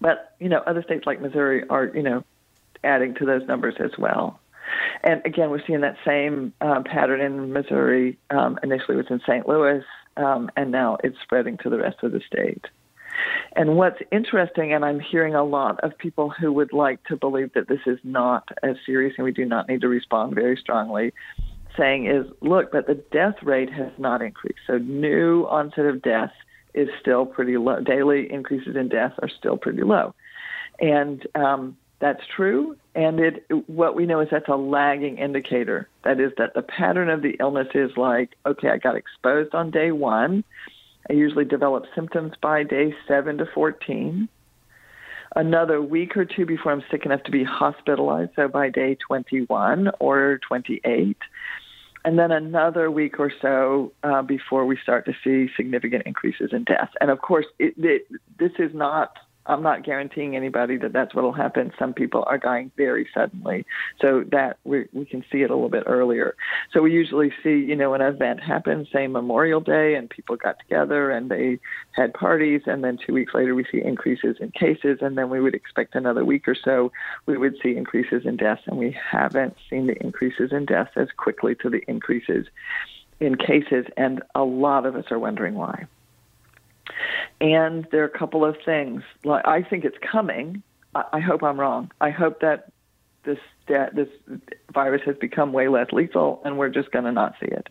But 0.00 0.34
you 0.40 0.48
know, 0.48 0.58
other 0.66 0.82
states 0.82 1.06
like 1.06 1.20
Missouri 1.20 1.62
are 1.70 1.86
you 1.94 2.02
know 2.02 2.24
adding 2.82 3.14
to 3.14 3.24
those 3.24 3.46
numbers 3.46 3.74
as 3.78 3.92
well. 3.96 4.40
And 5.04 5.22
again, 5.24 5.50
we're 5.50 5.64
seeing 5.64 5.80
that 5.82 5.96
same 6.04 6.52
uh, 6.60 6.82
pattern 6.84 7.20
in 7.20 7.52
Missouri. 7.52 8.18
Um, 8.30 8.58
initially, 8.64 8.96
it 8.96 9.08
was 9.08 9.10
in 9.10 9.20
St. 9.20 9.48
Louis, 9.48 9.84
um, 10.16 10.50
and 10.56 10.72
now 10.72 10.98
it's 11.04 11.16
spreading 11.22 11.56
to 11.58 11.70
the 11.70 11.78
rest 11.78 11.98
of 12.02 12.12
the 12.12 12.20
state. 12.20 12.64
And 13.54 13.76
what's 13.76 13.98
interesting, 14.12 14.72
and 14.72 14.84
I'm 14.84 15.00
hearing 15.00 15.34
a 15.34 15.44
lot 15.44 15.80
of 15.80 15.96
people 15.98 16.30
who 16.30 16.52
would 16.52 16.72
like 16.72 17.02
to 17.04 17.16
believe 17.16 17.52
that 17.54 17.68
this 17.68 17.80
is 17.86 17.98
not 18.04 18.48
as 18.62 18.76
serious 18.86 19.14
and 19.16 19.24
we 19.24 19.32
do 19.32 19.44
not 19.44 19.68
need 19.68 19.80
to 19.82 19.88
respond 19.88 20.34
very 20.34 20.56
strongly, 20.56 21.12
saying 21.76 22.06
is, 22.06 22.26
look, 22.40 22.72
but 22.72 22.86
the 22.86 23.02
death 23.12 23.36
rate 23.42 23.72
has 23.72 23.92
not 23.98 24.22
increased. 24.22 24.60
So 24.66 24.78
new 24.78 25.44
onset 25.44 25.86
of 25.86 26.02
death 26.02 26.32
is 26.74 26.88
still 27.00 27.26
pretty 27.26 27.56
low. 27.56 27.80
Daily 27.80 28.30
increases 28.30 28.76
in 28.76 28.88
death 28.88 29.12
are 29.20 29.28
still 29.38 29.56
pretty 29.56 29.82
low. 29.82 30.14
And 30.80 31.26
um, 31.34 31.76
that's 32.00 32.22
true. 32.36 32.76
And 32.94 33.20
it, 33.20 33.44
what 33.66 33.96
we 33.96 34.06
know 34.06 34.20
is 34.20 34.28
that's 34.30 34.48
a 34.48 34.56
lagging 34.56 35.18
indicator. 35.18 35.88
That 36.04 36.20
is 36.20 36.32
that 36.38 36.54
the 36.54 36.62
pattern 36.62 37.10
of 37.10 37.22
the 37.22 37.36
illness 37.40 37.68
is 37.74 37.90
like, 37.96 38.30
okay, 38.46 38.68
I 38.68 38.78
got 38.78 38.96
exposed 38.96 39.54
on 39.54 39.70
day 39.70 39.90
one. 39.90 40.44
I 41.08 41.14
usually 41.14 41.44
develop 41.44 41.84
symptoms 41.94 42.34
by 42.40 42.64
day 42.64 42.94
seven 43.06 43.38
to 43.38 43.46
14. 43.54 44.28
Another 45.36 45.80
week 45.82 46.16
or 46.16 46.24
two 46.24 46.46
before 46.46 46.72
I'm 46.72 46.82
sick 46.90 47.04
enough 47.04 47.22
to 47.24 47.30
be 47.30 47.44
hospitalized, 47.44 48.32
so 48.36 48.48
by 48.48 48.70
day 48.70 48.96
21 49.06 49.90
or 50.00 50.40
28 50.46 51.16
and 52.04 52.18
then 52.18 52.30
another 52.30 52.90
week 52.90 53.18
or 53.18 53.30
so 53.42 53.92
uh, 54.02 54.22
before 54.22 54.64
we 54.64 54.78
start 54.82 55.04
to 55.06 55.12
see 55.24 55.52
significant 55.56 56.04
increases 56.06 56.50
in 56.52 56.64
death. 56.64 56.90
And 57.00 57.10
of 57.10 57.20
course, 57.20 57.46
it, 57.58 57.74
it, 57.76 58.06
this 58.38 58.52
is 58.58 58.74
not 58.74 59.18
I'm 59.48 59.62
not 59.62 59.84
guaranteeing 59.84 60.36
anybody 60.36 60.76
that 60.78 60.92
that's 60.92 61.14
what 61.14 61.24
will 61.24 61.32
happen. 61.32 61.72
Some 61.78 61.94
people 61.94 62.24
are 62.26 62.38
dying 62.38 62.70
very 62.76 63.08
suddenly, 63.14 63.64
so 64.00 64.24
that 64.30 64.58
we 64.64 64.86
we 64.92 65.06
can 65.06 65.24
see 65.32 65.42
it 65.42 65.50
a 65.50 65.54
little 65.54 65.70
bit 65.70 65.84
earlier. 65.86 66.36
So 66.72 66.82
we 66.82 66.92
usually 66.92 67.32
see, 67.42 67.56
you 67.56 67.74
know, 67.74 67.94
an 67.94 68.02
event 68.02 68.40
happen, 68.40 68.86
say 68.92 69.06
Memorial 69.06 69.60
Day, 69.60 69.94
and 69.94 70.08
people 70.10 70.36
got 70.36 70.58
together 70.58 71.10
and 71.10 71.30
they 71.30 71.58
had 71.92 72.12
parties, 72.12 72.62
and 72.66 72.84
then 72.84 72.98
two 73.04 73.14
weeks 73.14 73.32
later 73.34 73.54
we 73.54 73.64
see 73.72 73.82
increases 73.82 74.36
in 74.40 74.50
cases, 74.50 74.98
and 75.00 75.16
then 75.16 75.30
we 75.30 75.40
would 75.40 75.54
expect 75.54 75.94
another 75.94 76.24
week 76.24 76.46
or 76.46 76.54
so 76.54 76.92
we 77.26 77.36
would 77.38 77.56
see 77.62 77.76
increases 77.76 78.22
in 78.26 78.36
deaths, 78.36 78.62
and 78.66 78.76
we 78.76 78.96
haven't 79.10 79.56
seen 79.70 79.86
the 79.86 79.96
increases 80.02 80.52
in 80.52 80.66
deaths 80.66 80.92
as 80.96 81.08
quickly 81.16 81.54
to 81.56 81.70
the 81.70 81.82
increases 81.88 82.46
in 83.20 83.36
cases, 83.36 83.86
and 83.96 84.22
a 84.34 84.42
lot 84.44 84.86
of 84.86 84.94
us 84.94 85.06
are 85.10 85.18
wondering 85.18 85.54
why. 85.54 85.86
And 87.40 87.86
there 87.90 88.02
are 88.02 88.06
a 88.06 88.18
couple 88.18 88.44
of 88.44 88.56
things. 88.64 89.02
Like 89.24 89.46
I 89.46 89.62
think 89.62 89.84
it's 89.84 89.98
coming. 90.10 90.62
I, 90.94 91.20
hope 91.20 91.42
I'm 91.42 91.60
wrong. 91.60 91.92
I 92.00 92.10
hope 92.10 92.40
that 92.40 92.72
this 93.24 93.38
this 93.68 94.08
virus 94.72 95.02
has 95.04 95.16
become 95.16 95.52
way 95.52 95.68
less 95.68 95.92
lethal, 95.92 96.40
and 96.44 96.58
we're 96.58 96.70
just 96.70 96.90
going 96.90 97.04
to 97.04 97.12
not 97.12 97.34
see 97.40 97.46
it. 97.46 97.68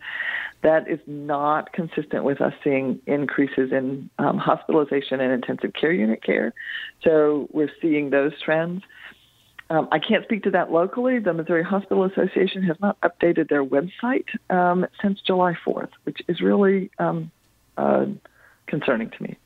That 0.62 0.88
is 0.88 1.00
not 1.06 1.72
consistent 1.72 2.24
with 2.24 2.40
us 2.40 2.52
seeing 2.62 3.00
increases 3.06 3.72
in 3.72 4.08
um, 4.18 4.38
hospitalization 4.38 5.20
and 5.20 5.32
intensive 5.32 5.72
care 5.72 5.92
unit 5.92 6.22
care. 6.22 6.52
So 7.02 7.48
we're 7.52 7.70
seeing 7.82 8.10
those 8.10 8.32
trends. 8.40 8.82
Um, 9.70 9.88
I 9.92 9.98
can't 9.98 10.24
speak 10.24 10.44
to 10.44 10.50
that 10.52 10.72
locally. 10.72 11.18
The 11.18 11.34
Missouri 11.34 11.62
Hospital 11.62 12.04
Association 12.04 12.62
has 12.62 12.76
not 12.80 12.98
updated 13.02 13.48
their 13.48 13.64
website 13.64 14.26
um, 14.50 14.86
since 15.02 15.20
July 15.20 15.54
4th, 15.66 15.90
which 16.04 16.20
is 16.26 16.40
really 16.40 16.90
um, 16.98 17.30
uh, 17.76 18.06
concerning 18.68 19.10
to 19.10 19.22
me. 19.22 19.36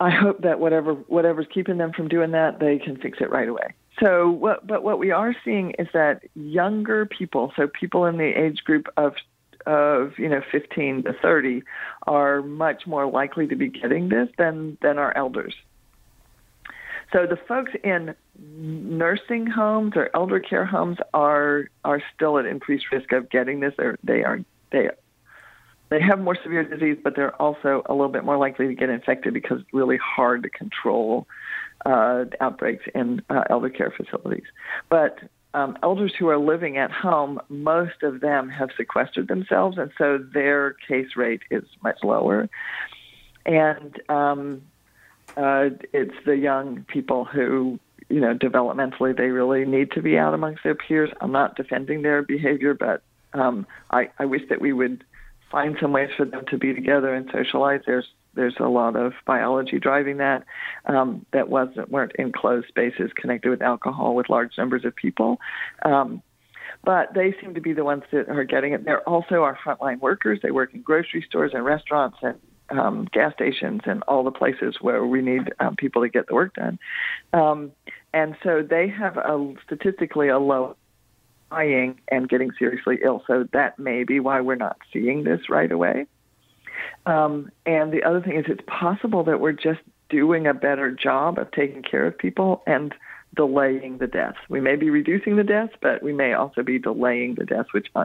I 0.00 0.10
hope 0.10 0.42
that 0.42 0.58
whatever 0.58 0.94
whatever's 0.94 1.46
keeping 1.52 1.78
them 1.78 1.92
from 1.92 2.08
doing 2.08 2.32
that, 2.32 2.58
they 2.58 2.78
can 2.78 2.96
fix 2.96 3.18
it 3.20 3.30
right 3.30 3.48
away. 3.48 3.74
So, 4.00 4.30
what, 4.30 4.66
but 4.66 4.82
what 4.82 4.98
we 4.98 5.10
are 5.12 5.34
seeing 5.44 5.74
is 5.78 5.86
that 5.92 6.22
younger 6.34 7.06
people, 7.06 7.52
so 7.56 7.68
people 7.68 8.06
in 8.06 8.16
the 8.16 8.32
age 8.36 8.64
group 8.64 8.86
of 8.96 9.14
of 9.64 10.18
you 10.18 10.28
know 10.28 10.40
15 10.50 11.04
to 11.04 11.12
30, 11.22 11.62
are 12.08 12.42
much 12.42 12.82
more 12.86 13.06
likely 13.06 13.46
to 13.46 13.54
be 13.54 13.68
getting 13.68 14.08
this 14.08 14.28
than 14.38 14.76
than 14.82 14.98
our 14.98 15.16
elders. 15.16 15.54
So 17.12 17.26
the 17.26 17.36
folks 17.46 17.72
in 17.84 18.14
nursing 18.38 19.46
homes 19.46 19.92
or 19.94 20.10
elder 20.14 20.40
care 20.40 20.64
homes 20.64 20.96
are 21.14 21.68
are 21.84 22.02
still 22.14 22.38
at 22.38 22.46
increased 22.46 22.86
risk 22.90 23.12
of 23.12 23.30
getting 23.30 23.60
this. 23.60 23.74
Or 23.78 23.98
they 24.02 24.24
are 24.24 24.40
they 24.72 24.88
they 25.92 26.00
have 26.00 26.18
more 26.18 26.36
severe 26.42 26.64
disease, 26.64 26.96
but 27.04 27.14
they're 27.14 27.36
also 27.40 27.82
a 27.84 27.92
little 27.92 28.08
bit 28.08 28.24
more 28.24 28.38
likely 28.38 28.66
to 28.66 28.74
get 28.74 28.88
infected 28.88 29.34
because 29.34 29.60
it's 29.60 29.74
really 29.74 29.98
hard 29.98 30.42
to 30.42 30.48
control 30.48 31.26
uh, 31.84 32.24
outbreaks 32.40 32.84
in 32.94 33.20
uh, 33.28 33.44
elder 33.50 33.68
care 33.68 33.92
facilities. 33.94 34.46
But 34.88 35.18
um, 35.52 35.76
elders 35.82 36.14
who 36.18 36.28
are 36.28 36.38
living 36.38 36.78
at 36.78 36.90
home, 36.90 37.42
most 37.50 38.02
of 38.02 38.20
them 38.20 38.48
have 38.48 38.70
sequestered 38.74 39.28
themselves, 39.28 39.76
and 39.76 39.90
so 39.98 40.16
their 40.16 40.76
case 40.88 41.08
rate 41.14 41.42
is 41.50 41.64
much 41.82 41.98
lower. 42.02 42.48
And 43.44 44.00
um, 44.08 44.62
uh, 45.36 45.68
it's 45.92 46.16
the 46.24 46.38
young 46.38 46.86
people 46.88 47.26
who, 47.26 47.78
you 48.08 48.20
know, 48.20 48.32
developmentally 48.32 49.14
they 49.14 49.28
really 49.28 49.66
need 49.66 49.90
to 49.90 50.00
be 50.00 50.16
out 50.16 50.32
amongst 50.32 50.62
their 50.64 50.74
peers. 50.74 51.10
I'm 51.20 51.32
not 51.32 51.54
defending 51.54 52.00
their 52.00 52.22
behavior, 52.22 52.72
but 52.72 53.02
um, 53.34 53.66
I, 53.90 54.08
I 54.18 54.24
wish 54.24 54.42
that 54.48 54.62
we 54.62 54.72
would 54.72 55.04
find 55.52 55.76
some 55.80 55.92
ways 55.92 56.10
for 56.16 56.24
them 56.24 56.44
to 56.48 56.58
be 56.58 56.74
together 56.74 57.14
and 57.14 57.30
socialize. 57.32 57.82
There's 57.86 58.06
there's 58.34 58.56
a 58.58 58.68
lot 58.68 58.96
of 58.96 59.12
biology 59.26 59.78
driving 59.78 60.16
that 60.16 60.44
um, 60.86 61.26
that 61.32 61.48
wasn't 61.50 61.90
weren't 61.90 62.12
in 62.18 62.32
closed 62.32 62.66
spaces 62.68 63.10
connected 63.14 63.50
with 63.50 63.62
alcohol 63.62 64.14
with 64.14 64.30
large 64.30 64.52
numbers 64.56 64.84
of 64.84 64.96
people. 64.96 65.38
Um, 65.84 66.22
but 66.84 67.14
they 67.14 67.34
seem 67.40 67.54
to 67.54 67.60
be 67.60 67.74
the 67.74 67.84
ones 67.84 68.02
that 68.10 68.28
are 68.28 68.44
getting 68.44 68.72
it. 68.72 68.84
They're 68.84 69.06
also 69.08 69.42
our 69.42 69.56
frontline 69.64 70.00
workers. 70.00 70.40
They 70.42 70.50
work 70.50 70.74
in 70.74 70.82
grocery 70.82 71.24
stores 71.28 71.52
and 71.54 71.64
restaurants 71.64 72.16
and 72.22 72.38
um, 72.70 73.08
gas 73.12 73.34
stations 73.34 73.82
and 73.84 74.02
all 74.04 74.24
the 74.24 74.30
places 74.30 74.76
where 74.80 75.04
we 75.04 75.20
need 75.20 75.52
um, 75.60 75.76
people 75.76 76.02
to 76.02 76.08
get 76.08 76.26
the 76.26 76.34
work 76.34 76.54
done. 76.54 76.78
Um, 77.32 77.72
and 78.14 78.34
so 78.42 78.66
they 78.68 78.88
have 78.88 79.16
a 79.16 79.54
statistically 79.64 80.28
a 80.28 80.38
low 80.38 80.76
dying 81.52 82.00
and 82.10 82.28
getting 82.28 82.50
seriously 82.58 82.98
ill. 83.04 83.22
So 83.26 83.46
that 83.52 83.78
may 83.78 84.04
be 84.04 84.20
why 84.20 84.40
we're 84.40 84.54
not 84.54 84.78
seeing 84.92 85.24
this 85.24 85.48
right 85.48 85.70
away. 85.70 86.06
Um, 87.06 87.50
and 87.66 87.92
the 87.92 88.02
other 88.04 88.20
thing 88.20 88.36
is, 88.36 88.44
it's 88.48 88.62
possible 88.66 89.24
that 89.24 89.40
we're 89.40 89.52
just 89.52 89.80
doing 90.08 90.46
a 90.46 90.54
better 90.54 90.90
job 90.90 91.38
of 91.38 91.50
taking 91.52 91.82
care 91.82 92.06
of 92.06 92.16
people 92.16 92.62
and 92.66 92.94
delaying 93.34 93.98
the 93.98 94.06
deaths. 94.06 94.38
We 94.48 94.60
may 94.60 94.76
be 94.76 94.90
reducing 94.90 95.36
the 95.36 95.44
deaths, 95.44 95.72
but 95.80 96.02
we 96.02 96.12
may 96.12 96.34
also 96.34 96.62
be 96.62 96.78
delaying 96.78 97.36
the 97.38 97.44
deaths, 97.44 97.72
which 97.72 97.88
I, 97.94 98.02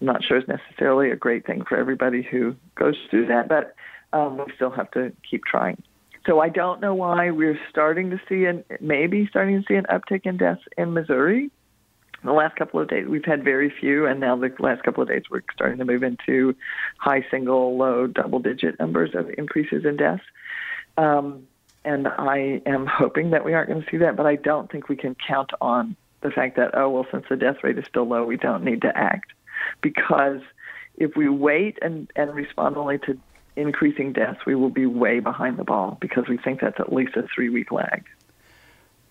I'm 0.00 0.06
not 0.06 0.22
sure 0.24 0.38
is 0.38 0.44
necessarily 0.48 1.10
a 1.10 1.16
great 1.16 1.46
thing 1.46 1.64
for 1.68 1.78
everybody 1.78 2.22
who 2.22 2.54
goes 2.74 2.96
through 3.10 3.26
that, 3.26 3.48
but 3.48 3.74
um, 4.12 4.38
we 4.38 4.44
still 4.54 4.70
have 4.70 4.90
to 4.92 5.12
keep 5.28 5.44
trying. 5.44 5.82
So 6.26 6.40
I 6.40 6.50
don't 6.50 6.80
know 6.80 6.94
why 6.94 7.30
we're 7.30 7.58
starting 7.70 8.10
to 8.10 8.20
see 8.28 8.44
an 8.44 8.64
maybe 8.80 9.26
starting 9.30 9.62
to 9.62 9.66
see 9.66 9.76
an 9.76 9.86
uptick 9.90 10.26
in 10.26 10.36
deaths 10.36 10.60
in 10.76 10.92
Missouri 10.92 11.50
the 12.24 12.32
last 12.32 12.56
couple 12.56 12.80
of 12.80 12.88
days 12.88 13.06
we've 13.06 13.24
had 13.24 13.44
very 13.44 13.72
few 13.80 14.06
and 14.06 14.20
now 14.20 14.36
the 14.36 14.52
last 14.58 14.82
couple 14.82 15.02
of 15.02 15.08
days 15.08 15.22
we're 15.30 15.42
starting 15.54 15.78
to 15.78 15.84
move 15.84 16.02
into 16.02 16.54
high 16.98 17.24
single 17.30 17.76
low 17.76 18.06
double 18.06 18.38
digit 18.38 18.78
numbers 18.78 19.10
of 19.14 19.30
increases 19.38 19.84
in 19.84 19.96
deaths. 19.96 20.24
Um, 20.96 21.46
and 21.84 22.08
i 22.08 22.60
am 22.66 22.86
hoping 22.86 23.30
that 23.30 23.44
we 23.44 23.54
aren't 23.54 23.68
going 23.68 23.80
to 23.80 23.88
see 23.88 23.98
that 23.98 24.16
but 24.16 24.26
i 24.26 24.34
don't 24.34 24.70
think 24.70 24.88
we 24.88 24.96
can 24.96 25.14
count 25.14 25.50
on 25.60 25.96
the 26.20 26.30
fact 26.30 26.56
that 26.56 26.76
oh 26.76 26.88
well 26.90 27.06
since 27.10 27.24
the 27.28 27.36
death 27.36 27.56
rate 27.62 27.78
is 27.78 27.84
still 27.88 28.06
low 28.06 28.24
we 28.24 28.36
don't 28.36 28.64
need 28.64 28.82
to 28.82 28.96
act. 28.96 29.32
Because 29.80 30.40
if 30.96 31.16
we 31.16 31.28
wait 31.28 31.78
and, 31.82 32.10
and 32.16 32.34
respond 32.34 32.76
only 32.76 32.98
to 32.98 33.18
increasing 33.56 34.12
deaths 34.12 34.40
we 34.46 34.54
will 34.54 34.70
be 34.70 34.86
way 34.86 35.20
behind 35.20 35.56
the 35.56 35.64
ball 35.64 35.98
because 36.00 36.28
we 36.28 36.36
think 36.36 36.60
that's 36.60 36.78
at 36.78 36.92
least 36.92 37.16
a 37.16 37.24
three 37.34 37.48
week 37.48 37.70
lag. 37.72 38.04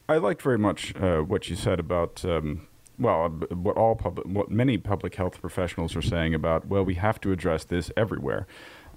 I 0.09 0.17
liked 0.17 0.41
very 0.41 0.57
much 0.57 0.95
uh, 0.95 1.19
what 1.19 1.49
you 1.49 1.55
said 1.55 1.79
about 1.79 2.23
um, 2.23 2.67
well, 2.99 3.29
what 3.29 3.77
all 3.77 3.95
public, 3.95 4.27
what 4.27 4.49
many 4.49 4.77
public 4.77 5.15
health 5.15 5.39
professionals 5.39 5.95
are 5.95 6.01
saying 6.01 6.33
about, 6.33 6.67
well, 6.67 6.83
we 6.83 6.95
have 6.95 7.21
to 7.21 7.31
address 7.31 7.63
this 7.63 7.91
everywhere. 7.95 8.47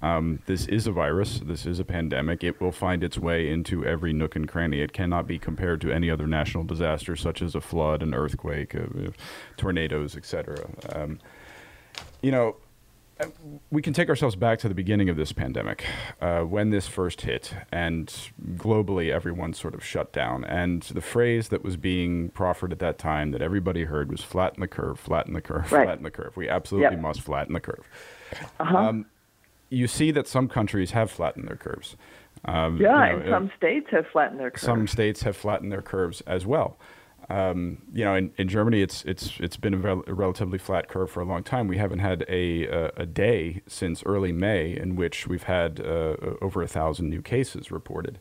Um, 0.02 0.40
this 0.46 0.66
is 0.66 0.86
a 0.86 0.92
virus. 0.92 1.40
This 1.40 1.66
is 1.66 1.78
a 1.78 1.84
pandemic. 1.84 2.42
It 2.42 2.58
will 2.60 2.72
find 2.72 3.04
its 3.04 3.18
way 3.18 3.50
into 3.50 3.84
every 3.84 4.14
nook 4.14 4.34
and 4.34 4.48
cranny. 4.48 4.80
It 4.80 4.94
cannot 4.94 5.26
be 5.26 5.38
compared 5.38 5.82
to 5.82 5.92
any 5.92 6.10
other 6.10 6.26
national 6.26 6.64
disaster, 6.64 7.16
such 7.16 7.42
as 7.42 7.54
a 7.54 7.60
flood, 7.60 8.02
an 8.02 8.14
earthquake, 8.14 8.74
uh, 8.74 9.10
tornadoes, 9.58 10.16
etc. 10.16 10.70
Um, 10.94 11.18
you 12.22 12.30
know, 12.30 12.56
we 13.70 13.83
can 13.83 13.92
take 13.92 14.09
ourselves 14.09 14.37
back 14.37 14.59
to 14.61 14.68
the 14.68 14.74
beginning 14.74 15.09
of 15.09 15.16
this 15.16 15.33
pandemic, 15.33 15.85
uh, 16.20 16.40
when 16.40 16.70
this 16.70 16.87
first 16.87 17.22
hit, 17.22 17.54
and 17.72 18.30
globally 18.56 19.12
everyone 19.12 19.52
sort 19.52 19.74
of 19.74 19.85
shut 19.85 20.12
down. 20.12 20.44
And 20.44 20.83
the 20.83 21.00
phrase 21.00 21.48
that 21.48 21.62
was 21.64 21.76
being 21.76 22.30
proffered 22.30 22.72
at 22.72 22.78
that 22.80 22.98
time 22.98 23.30
that 23.33 23.42
everybody 23.42 23.85
heard 23.85 24.11
was 24.11 24.20
flatten 24.20 24.61
the 24.61 24.68
curve, 24.68 24.98
flatten 24.98 25.35
the 25.35 25.40
curve, 25.40 25.70
right. 25.72 25.87
flatten 25.87 26.04
the 26.04 26.11
curve. 26.11 26.37
We 26.37 26.48
absolutely 26.48 26.96
yep. 26.96 27.00
must 27.00 27.20
flatten 27.20 27.54
the 27.54 27.61
curve. 27.61 27.88
Uh-huh. 28.59 28.76
Um, 28.76 29.06
you 29.68 29.87
see 29.87 30.11
that 30.11 30.26
some 30.26 30.48
countries 30.48 30.90
have 30.92 31.11
flattened 31.11 31.48
their 31.48 31.56
curves. 31.56 31.96
Um, 32.44 32.78
yeah, 32.78 33.06
you 33.06 33.12
know, 33.12 33.18
and 33.20 33.30
some 33.30 33.46
uh, 33.46 33.56
states 33.56 33.87
have 33.90 34.06
flattened 34.12 34.40
their 34.40 34.50
curves. 34.50 34.62
Some 34.62 34.87
states 34.87 35.22
have 35.22 35.37
flattened 35.37 35.70
their 35.70 35.83
curves 35.83 36.22
as 36.22 36.46
well. 36.46 36.76
Um, 37.30 37.78
you 37.92 38.04
know, 38.04 38.16
in, 38.16 38.32
in 38.38 38.48
Germany, 38.48 38.82
it's 38.82 39.04
it's 39.04 39.38
it's 39.38 39.56
been 39.56 39.74
a, 39.74 39.76
rel- 39.76 40.02
a, 40.08 40.12
relatively 40.12 40.58
flat 40.58 40.88
curve 40.88 41.10
for 41.10 41.20
a 41.20 41.24
long 41.24 41.44
time. 41.44 41.68
We 41.68 41.78
haven't 41.78 42.00
had 42.00 42.24
a 42.28 42.66
a, 42.66 42.92
a 42.96 43.06
day 43.06 43.62
since 43.68 44.02
early 44.04 44.32
May 44.32 44.76
in 44.76 44.96
which 44.96 45.28
we've 45.28 45.44
had 45.44 45.80
uh, 45.80 46.16
over 46.42 46.60
a 46.60 46.66
thousand 46.66 47.08
new 47.08 47.22
cases 47.22 47.70
reported. 47.70 48.18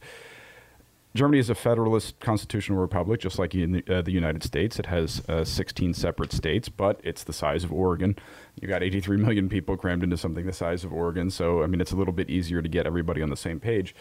Germany 1.15 1.39
is 1.39 1.49
a 1.49 1.55
federalist 1.55 2.19
constitutional 2.19 2.77
republic, 2.77 3.19
just 3.19 3.39
like 3.39 3.55
in 3.55 3.71
the, 3.71 3.83
uh, 3.89 4.03
the 4.03 4.11
United 4.11 4.43
States. 4.43 4.77
It 4.77 4.85
has 4.85 5.23
uh, 5.27 5.43
16 5.43 5.95
separate 5.95 6.31
states, 6.31 6.69
but 6.69 7.01
it's 7.03 7.23
the 7.23 7.33
size 7.33 7.63
of 7.63 7.73
Oregon. 7.73 8.15
You 8.61 8.67
got 8.67 8.83
83 8.83 9.17
million 9.17 9.49
people 9.49 9.75
crammed 9.75 10.03
into 10.03 10.17
something 10.17 10.45
the 10.45 10.53
size 10.53 10.83
of 10.83 10.93
Oregon, 10.93 11.31
so 11.31 11.63
I 11.63 11.65
mean, 11.65 11.81
it's 11.81 11.91
a 11.91 11.95
little 11.95 12.13
bit 12.13 12.29
easier 12.29 12.61
to 12.61 12.69
get 12.69 12.85
everybody 12.85 13.23
on 13.23 13.31
the 13.31 13.37
same 13.37 13.59
page 13.59 13.95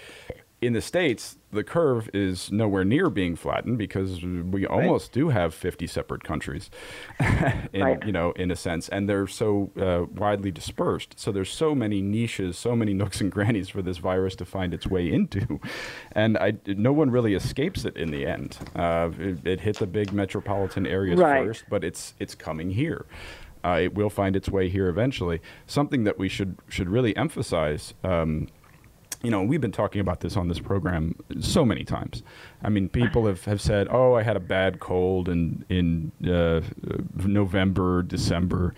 in 0.60 0.72
the 0.72 0.80
states, 0.80 1.36
the 1.52 1.62
curve 1.62 2.10
is 2.12 2.50
nowhere 2.50 2.84
near 2.84 3.08
being 3.08 3.36
flattened 3.36 3.78
because 3.78 4.22
we 4.22 4.66
almost 4.66 5.12
do 5.12 5.28
have 5.28 5.54
50 5.54 5.86
separate 5.86 6.24
countries, 6.24 6.68
in, 7.72 7.82
right. 7.82 8.04
you 8.04 8.10
know, 8.10 8.32
in 8.32 8.50
a 8.50 8.56
sense, 8.56 8.88
and 8.88 9.08
they're 9.08 9.28
so 9.28 9.70
uh, 9.80 10.12
widely 10.18 10.50
dispersed. 10.50 11.18
So 11.18 11.30
there's 11.30 11.50
so 11.50 11.76
many 11.76 12.02
niches, 12.02 12.58
so 12.58 12.74
many 12.74 12.92
nooks 13.02 13.20
and 13.20 13.30
crannies 13.30 13.68
for 13.68 13.82
this 13.82 13.98
virus 13.98 14.34
to 14.36 14.44
find 14.44 14.74
its 14.74 14.86
way 14.86 15.10
into, 15.10 15.60
and 16.12 16.36
I, 16.36 16.54
no 16.66 16.92
one 16.92 17.10
really 17.10 17.34
escapes 17.34 17.84
it 17.84 17.96
in 17.96 18.10
the 18.10 18.26
end. 18.26 18.58
Uh, 18.74 19.10
it, 19.18 19.46
it, 19.46 19.60
hit 19.60 19.78
the 19.78 19.86
big 19.86 20.12
metropolitan 20.12 20.86
areas 20.86 21.20
right. 21.20 21.46
first, 21.46 21.64
but 21.70 21.84
it's 21.84 22.14
it's 22.18 22.34
coming 22.34 22.70
here. 22.70 23.06
Uh, 23.64 23.80
it 23.82 23.94
will 23.94 24.10
find 24.10 24.36
its 24.36 24.48
way 24.48 24.68
here 24.68 24.88
eventually. 24.88 25.40
Something 25.66 26.04
that 26.04 26.18
we 26.18 26.28
should 26.28 26.56
should 26.68 26.88
really 26.88 27.16
emphasize. 27.16 27.94
Um, 28.02 28.48
you 29.22 29.30
know, 29.30 29.42
we've 29.42 29.60
been 29.60 29.72
talking 29.72 30.00
about 30.00 30.20
this 30.20 30.36
on 30.36 30.48
this 30.48 30.60
program 30.60 31.16
so 31.40 31.64
many 31.64 31.84
times. 31.84 32.22
I 32.62 32.68
mean, 32.68 32.88
people 32.88 33.26
have, 33.26 33.44
have 33.46 33.60
said, 33.60 33.88
"Oh, 33.90 34.14
I 34.14 34.22
had 34.22 34.36
a 34.36 34.40
bad 34.40 34.78
cold 34.78 35.28
in 35.28 35.64
in 35.68 36.12
uh, 36.24 36.60
November, 37.16 38.02
December." 38.02 38.74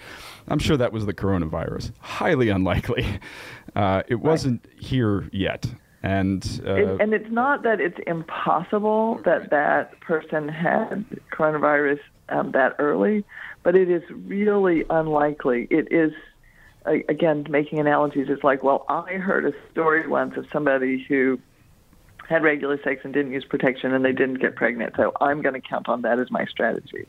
I'm 0.49 0.59
sure 0.59 0.77
that 0.77 0.93
was 0.93 1.07
the 1.07 1.15
coronavirus. 1.15 1.93
Highly 2.01 2.49
unlikely. 2.49 3.07
Uh, 3.77 4.03
it 4.09 4.17
wasn't 4.17 4.67
right. 4.67 4.83
here 4.83 5.29
yet, 5.33 5.65
and 6.03 6.61
uh, 6.67 6.75
it, 6.75 7.01
and 7.01 7.15
it's 7.15 7.31
not 7.31 7.63
that 7.63 7.81
it's 7.81 7.99
impossible 8.05 9.21
that 9.25 9.51
that 9.51 9.99
person 10.01 10.49
had 10.49 11.05
coronavirus 11.33 12.01
um, 12.31 12.51
that 12.51 12.75
early, 12.81 13.25
but 13.63 13.77
it 13.77 13.89
is 13.89 14.03
really 14.11 14.85
unlikely. 14.91 15.69
It 15.71 15.93
is 15.93 16.13
again, 16.87 17.47
making 17.49 17.79
analogies, 17.79 18.27
it's 18.29 18.45
like, 18.45 18.63
well, 18.63 18.85
I 18.89 19.15
heard 19.15 19.45
a 19.45 19.53
story 19.73 20.07
once 20.07 20.37
of 20.37 20.47
somebody 20.53 21.05
who 21.09 21.39
had 22.29 22.43
regular 22.43 22.81
sex 22.83 23.01
and 23.05 23.13
didn't 23.13 23.33
use 23.33 23.45
protection 23.45 23.93
and 23.93 24.05
they 24.05 24.13
didn't 24.13 24.41
get 24.41 24.55
pregnant. 24.55 24.95
So 24.97 25.13
I'm 25.21 25.43
going 25.43 25.55
to 25.55 25.61
count 25.61 25.89
on 25.89 26.03
that 26.03 26.19
as 26.19 26.31
my 26.31 26.45
strategy. 26.47 27.07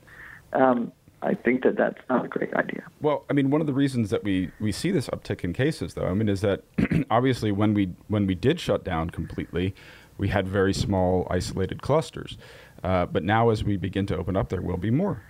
Um, 0.52 0.92
I 1.22 1.36
think 1.36 1.62
that 1.64 1.78
that's 1.78 2.00
not 2.10 2.26
a 2.26 2.28
great 2.28 2.54
idea. 2.56 2.84
Well, 3.00 3.26
I 3.30 3.34
mean, 3.34 3.52
one 3.52 3.62
of 3.62 3.68
the 3.68 3.74
reasons 3.74 4.10
that 4.10 4.24
we, 4.24 4.52
we 4.60 4.72
see 4.72 4.90
this 4.90 5.08
uptick 5.10 5.44
in 5.44 5.54
cases, 5.54 5.94
though, 5.94 6.08
I 6.08 6.16
mean, 6.16 6.28
is 6.28 6.42
that 6.42 6.64
obviously 7.12 7.52
when 7.52 7.76
we 7.76 7.94
when 8.08 8.26
we 8.26 8.34
did 8.34 8.60
shut 8.60 8.84
down 8.84 9.12
completely, 9.12 9.76
we 10.18 10.30
had 10.30 10.48
very 10.48 10.74
small 10.74 11.28
isolated 11.30 11.84
clusters. 11.84 12.38
Uh, 12.84 13.06
but 13.06 13.24
now, 13.24 13.50
as 13.52 13.64
we 13.64 13.78
begin 13.78 14.08
to 14.08 14.18
open 14.18 14.36
up, 14.36 14.50
there 14.50 14.62
will 14.62 14.78
be 14.78 14.90
more. 14.90 15.22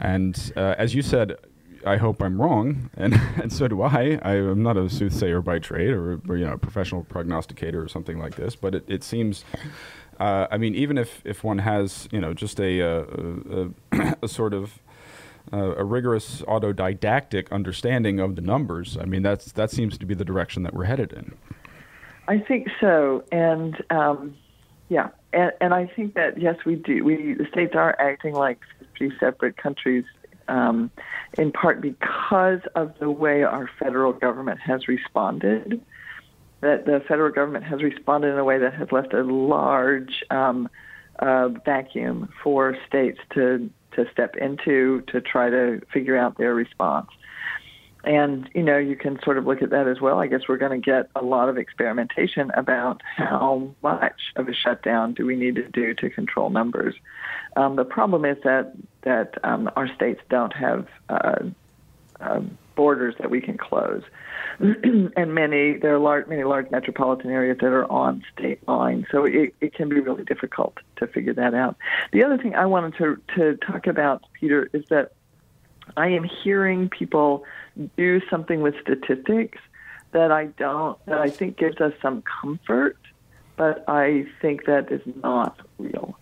And 0.00 0.52
uh, 0.56 0.74
as 0.78 0.94
you 0.94 1.02
said, 1.02 1.36
I 1.84 1.96
hope 1.96 2.22
I'm 2.22 2.40
wrong, 2.40 2.90
and, 2.96 3.14
and 3.42 3.52
so 3.52 3.68
do 3.68 3.82
I. 3.82 4.18
I 4.22 4.36
am 4.36 4.62
not 4.62 4.76
a 4.76 4.88
soothsayer 4.88 5.40
by 5.40 5.58
trade 5.58 5.90
or, 5.90 6.20
or 6.28 6.36
you 6.36 6.46
know 6.46 6.52
a 6.52 6.58
professional 6.58 7.04
prognosticator 7.04 7.82
or 7.82 7.88
something 7.88 8.18
like 8.18 8.36
this, 8.36 8.56
but 8.56 8.74
it, 8.74 8.84
it 8.88 9.04
seems. 9.04 9.44
Uh, 10.20 10.48
I 10.50 10.58
mean, 10.58 10.74
even 10.74 10.98
if, 10.98 11.22
if 11.24 11.44
one 11.44 11.58
has 11.58 12.08
you 12.10 12.20
know 12.20 12.34
just 12.34 12.60
a 12.60 12.80
a, 12.80 13.02
a, 13.02 14.16
a 14.22 14.28
sort 14.28 14.54
of 14.54 14.78
uh, 15.52 15.76
a 15.76 15.84
rigorous 15.84 16.42
autodidactic 16.42 17.50
understanding 17.50 18.20
of 18.20 18.36
the 18.36 18.42
numbers, 18.42 18.96
I 19.00 19.04
mean 19.04 19.22
that's 19.22 19.52
that 19.52 19.70
seems 19.70 19.96
to 19.98 20.06
be 20.06 20.14
the 20.14 20.24
direction 20.24 20.62
that 20.64 20.74
we're 20.74 20.84
headed 20.84 21.12
in. 21.12 21.34
I 22.26 22.38
think 22.38 22.68
so, 22.80 23.24
and 23.32 23.82
um, 23.90 24.36
yeah, 24.88 25.08
and, 25.32 25.52
and 25.60 25.74
I 25.74 25.86
think 25.86 26.14
that 26.14 26.40
yes, 26.40 26.56
we 26.66 26.74
do. 26.74 27.04
We 27.04 27.34
the 27.34 27.46
states 27.50 27.74
are 27.74 27.98
acting 28.00 28.34
like 28.34 28.58
three 28.96 29.12
separate 29.20 29.56
countries 29.56 30.04
um, 30.48 30.90
in 31.36 31.52
part 31.52 31.80
because 31.80 32.60
of 32.74 32.98
the 32.98 33.10
way 33.10 33.42
our 33.42 33.70
federal 33.78 34.12
government 34.12 34.60
has 34.60 34.88
responded. 34.88 35.80
That 36.60 36.86
the 36.86 37.00
federal 37.06 37.32
government 37.32 37.64
has 37.66 37.82
responded 37.82 38.32
in 38.32 38.38
a 38.38 38.44
way 38.44 38.58
that 38.58 38.74
has 38.74 38.90
left 38.90 39.14
a 39.14 39.22
large 39.22 40.24
um, 40.30 40.68
uh, 41.20 41.48
vacuum 41.64 42.32
for 42.42 42.76
states 42.86 43.20
to 43.34 43.70
to 43.92 44.06
step 44.12 44.36
into 44.36 45.02
to 45.08 45.20
try 45.20 45.50
to 45.50 45.80
figure 45.92 46.16
out 46.16 46.36
their 46.36 46.54
response. 46.54 47.08
And 48.04 48.48
you 48.54 48.62
know, 48.62 48.78
you 48.78 48.96
can 48.96 49.18
sort 49.22 49.38
of 49.38 49.46
look 49.46 49.60
at 49.60 49.70
that 49.70 49.88
as 49.88 50.00
well. 50.00 50.18
I 50.18 50.28
guess 50.28 50.42
we're 50.48 50.56
going 50.56 50.80
to 50.80 50.84
get 50.84 51.10
a 51.14 51.22
lot 51.22 51.48
of 51.48 51.58
experimentation 51.58 52.50
about 52.54 53.02
how 53.04 53.74
much 53.82 54.20
of 54.36 54.48
a 54.48 54.54
shutdown 54.54 55.14
do 55.14 55.26
we 55.26 55.36
need 55.36 55.56
to 55.56 55.68
do 55.68 55.94
to 55.94 56.10
control 56.10 56.50
numbers. 56.50 56.94
Um, 57.56 57.76
the 57.76 57.84
problem 57.84 58.24
is 58.24 58.36
that 58.44 58.72
that 59.02 59.34
um, 59.44 59.70
our 59.76 59.92
states 59.94 60.20
don't 60.28 60.52
have 60.52 60.86
uh, 61.08 61.38
uh, 62.20 62.40
borders 62.74 63.14
that 63.18 63.30
we 63.30 63.40
can 63.40 63.56
close, 63.56 64.02
and 64.58 65.34
many 65.34 65.76
there 65.76 65.94
are 65.94 65.98
large, 65.98 66.26
many 66.26 66.44
large 66.44 66.70
metropolitan 66.70 67.30
areas 67.30 67.58
that 67.60 67.68
are 67.68 67.90
on 67.90 68.24
state 68.36 68.66
lines, 68.66 69.06
so 69.10 69.24
it, 69.24 69.54
it 69.60 69.74
can 69.74 69.88
be 69.88 70.00
really 70.00 70.24
difficult 70.24 70.78
to 70.96 71.06
figure 71.06 71.34
that 71.34 71.54
out. 71.54 71.76
The 72.12 72.24
other 72.24 72.38
thing 72.38 72.54
I 72.54 72.66
wanted 72.66 72.96
to 72.98 73.20
to 73.36 73.56
talk 73.56 73.86
about, 73.86 74.24
Peter, 74.38 74.68
is 74.72 74.84
that 74.90 75.12
I 75.96 76.08
am 76.08 76.24
hearing 76.24 76.88
people 76.88 77.44
do 77.96 78.20
something 78.28 78.60
with 78.60 78.74
statistics 78.80 79.58
that 80.12 80.32
I 80.32 80.46
don't 80.46 81.04
that 81.06 81.18
I 81.18 81.30
think 81.30 81.56
gives 81.56 81.80
us 81.80 81.92
some 82.02 82.22
comfort, 82.22 82.96
but 83.56 83.84
I 83.88 84.26
think 84.40 84.64
that 84.66 84.90
is 84.90 85.02
not 85.22 85.58
real. 85.78 86.17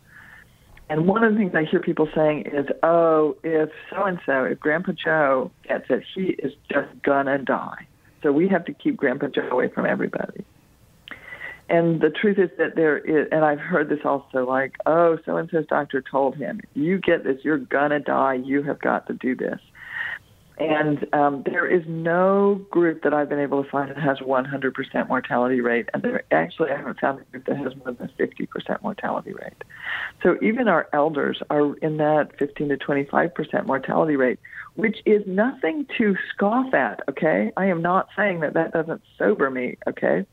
And 0.89 1.09
one 1.09 1.25
of 1.25 1.33
the 1.33 1.39
things 1.39 1.53
I 1.55 1.65
hear 1.65 1.81
people 1.81 2.09
saying 2.15 2.45
is, 2.47 2.67
oh, 2.83 3.37
if 3.43 3.71
so 3.91 4.05
and 4.05 4.19
so, 4.25 4.45
if 4.45 4.61
Grandpa 4.61 4.93
Joe 4.93 5.51
gets 5.67 5.87
it, 5.91 6.05
he 6.15 6.37
is 6.39 6.53
just 6.71 6.89
gonna 7.03 7.39
die. 7.39 7.87
So 8.23 8.31
we 8.33 8.49
have 8.49 8.65
to 8.67 8.73
keep 8.73 8.97
Grandpa 8.97 9.29
Joe 9.29 9.49
away 9.51 9.69
from 9.69 9.87
everybody. 9.87 10.45
And 11.69 12.01
the 12.01 12.11
truth 12.11 12.39
is 12.39 12.51
that 12.59 12.77
there 12.77 12.99
is, 12.99 13.27
and 13.33 13.45
I've 13.45 13.59
heard 13.59 13.89
this 13.89 13.99
also 14.05 14.47
like, 14.49 14.77
oh, 14.87 15.19
so 15.25 15.37
and 15.37 15.51
so's 15.51 15.67
doctor 15.67 16.01
told 16.01 16.37
him, 16.37 16.61
you 16.75 16.99
get 16.99 17.25
this, 17.25 17.39
you're 17.43 17.59
gonna 17.59 17.99
die, 17.99 18.35
you 18.35 18.63
have 18.63 18.81
got 18.81 19.09
to 19.09 19.15
do 19.15 19.35
this. 19.35 19.59
And 20.59 21.07
um, 21.13 21.43
there 21.45 21.67
is 21.67 21.83
no 21.87 22.55
group 22.71 23.03
that 23.03 23.13
I've 23.13 23.29
been 23.29 23.41
able 23.41 23.63
to 23.63 23.69
find 23.69 23.91
that 23.91 23.99
has 23.99 24.19
100% 24.19 25.09
mortality 25.09 25.61
rate. 25.61 25.91
And 25.93 26.03
there 26.03 26.25
actually, 26.31 26.71
I 26.71 26.79
haven't 26.79 26.99
found 26.99 27.21
a 27.21 27.25
group 27.25 27.45
that 27.47 27.59
has 27.59 27.77
more 27.77 27.93
than 27.93 28.11
50% 28.19 28.83
mortality 28.83 29.33
rate. 29.35 29.65
So 30.23 30.39
even 30.41 30.67
our 30.67 30.89
elders 30.95 31.43
are 31.51 31.75
in 31.77 31.99
that 31.99 32.39
15 32.39 32.71
to 32.71 32.77
25% 32.79 33.67
mortality 33.67 34.17
rate, 34.17 34.39
which 34.77 34.97
is 35.05 35.23
nothing 35.27 35.87
to 35.99 36.17
scoff 36.33 36.73
at, 36.73 37.01
okay? 37.09 37.53
I 37.59 37.67
am 37.67 37.83
not 37.83 38.09
saying 38.17 38.41
that 38.41 38.55
that 38.55 38.73
doesn't 38.73 39.03
sober 39.19 39.51
me, 39.51 39.77
okay? 39.87 40.25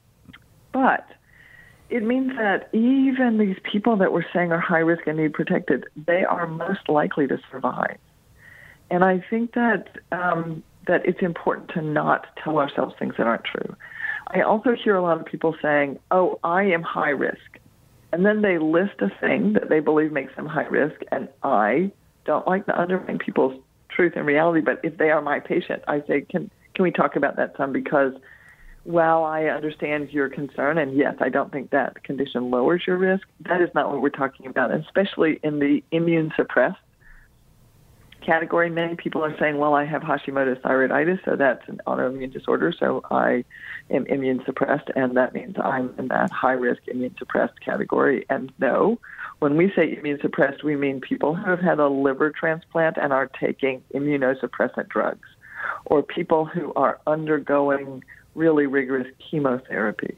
But 0.71 1.05
it 1.89 2.01
means 2.01 2.31
that 2.37 2.73
even 2.73 3.39
these 3.39 3.57
people 3.69 3.97
that 3.97 4.13
we're 4.13 4.25
saying 4.33 4.53
are 4.53 4.59
high 4.59 4.79
risk 4.79 5.05
and 5.05 5.17
need 5.17 5.33
protected, 5.33 5.85
they 6.07 6.23
are 6.23 6.47
most 6.47 6.87
likely 6.87 7.27
to 7.27 7.37
survive. 7.51 7.97
And 8.93 9.03
I 9.03 9.23
think 9.27 9.55
that 9.55 9.87
um, 10.11 10.61
that 10.85 11.03
it's 11.03 11.23
important 11.23 11.69
to 11.69 11.81
not 11.81 12.27
tell 12.43 12.59
ourselves 12.59 12.93
things 12.99 13.15
that 13.17 13.25
aren't 13.25 13.43
true. 13.43 13.75
I 14.27 14.41
also 14.41 14.75
hear 14.75 14.95
a 14.95 15.01
lot 15.01 15.19
of 15.19 15.25
people 15.25 15.55
saying, 15.63 15.97
"Oh, 16.11 16.39
I 16.43 16.65
am 16.65 16.83
high 16.83 17.09
risk," 17.09 17.57
and 18.11 18.23
then 18.23 18.43
they 18.43 18.59
list 18.59 19.01
a 19.01 19.09
thing 19.19 19.53
that 19.53 19.67
they 19.67 19.79
believe 19.79 20.11
makes 20.11 20.35
them 20.35 20.45
high 20.45 20.67
risk. 20.67 21.01
And 21.11 21.27
I 21.41 21.91
don't 22.25 22.45
like 22.45 22.67
to 22.67 22.79
undermine 22.79 23.17
people's 23.17 23.59
truth 23.89 24.13
and 24.15 24.27
reality, 24.27 24.61
but 24.61 24.79
if 24.83 24.95
they 24.99 25.09
are 25.09 25.23
my 25.23 25.39
patient, 25.39 25.81
I 25.87 26.03
say, 26.05 26.21
"Can 26.21 26.51
can 26.75 26.83
we 26.83 26.91
talk 26.91 27.15
about 27.15 27.35
that 27.37 27.57
some?" 27.57 27.73
Because 27.73 28.13
while 28.83 29.23
I 29.23 29.45
understand 29.45 30.11
your 30.11 30.29
concern, 30.29 30.77
and 30.77 30.95
yes, 30.95 31.15
I 31.19 31.29
don't 31.29 31.51
think 31.51 31.71
that 31.71 32.03
condition 32.03 32.51
lowers 32.51 32.83
your 32.85 32.97
risk, 32.97 33.27
that 33.49 33.59
is 33.59 33.69
not 33.73 33.89
what 33.89 34.03
we're 34.03 34.09
talking 34.09 34.45
about, 34.45 34.69
especially 34.71 35.39
in 35.41 35.57
the 35.57 35.83
immune 35.91 36.31
suppressed 36.35 36.77
category. 38.25 38.69
Many 38.69 38.95
people 38.95 39.23
are 39.23 39.37
saying, 39.37 39.57
well, 39.57 39.73
I 39.73 39.85
have 39.85 40.01
Hashimoto's 40.01 40.61
thyroiditis, 40.63 41.23
so 41.25 41.35
that's 41.35 41.67
an 41.67 41.81
autoimmune 41.87 42.31
disorder, 42.31 42.73
so 42.77 43.01
I 43.11 43.43
am 43.89 44.05
immune 44.07 44.41
suppressed, 44.45 44.89
and 44.95 45.15
that 45.17 45.33
means 45.33 45.55
I'm 45.61 45.93
in 45.97 46.07
that 46.07 46.31
high 46.31 46.53
risk 46.53 46.81
immune 46.87 47.15
suppressed 47.17 47.59
category. 47.61 48.25
And 48.29 48.51
no, 48.59 48.99
when 49.39 49.57
we 49.57 49.71
say 49.75 49.97
immune 49.97 50.19
suppressed, 50.21 50.63
we 50.63 50.75
mean 50.75 51.01
people 51.01 51.35
who 51.35 51.49
have 51.49 51.59
had 51.59 51.79
a 51.79 51.87
liver 51.87 52.31
transplant 52.31 52.97
and 52.97 53.11
are 53.11 53.29
taking 53.39 53.83
immunosuppressant 53.93 54.87
drugs, 54.89 55.27
or 55.85 56.01
people 56.01 56.45
who 56.45 56.73
are 56.75 56.99
undergoing 57.07 58.03
really 58.35 58.65
rigorous 58.65 59.07
chemotherapy. 59.29 60.17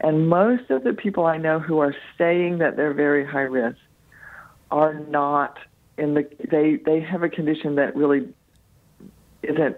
And 0.00 0.28
most 0.28 0.70
of 0.70 0.84
the 0.84 0.92
people 0.92 1.24
I 1.24 1.38
know 1.38 1.58
who 1.58 1.78
are 1.78 1.94
saying 2.18 2.58
that 2.58 2.76
they're 2.76 2.92
very 2.92 3.24
high 3.24 3.40
risk 3.40 3.78
are 4.70 4.94
not 4.94 5.56
in 5.98 6.14
the 6.14 6.28
they 6.50 6.76
they 6.84 7.00
have 7.00 7.22
a 7.22 7.28
condition 7.28 7.76
that 7.76 7.94
really 7.94 8.28
isn't 9.42 9.76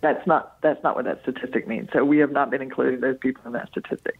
that's 0.00 0.26
not 0.26 0.60
that's 0.62 0.82
not 0.82 0.96
what 0.96 1.04
that 1.04 1.20
statistic 1.22 1.68
means. 1.68 1.88
So 1.92 2.04
we 2.04 2.18
have 2.18 2.32
not 2.32 2.50
been 2.50 2.62
including 2.62 3.00
those 3.00 3.18
people 3.18 3.42
in 3.46 3.52
that 3.52 3.68
statistic. 3.68 4.18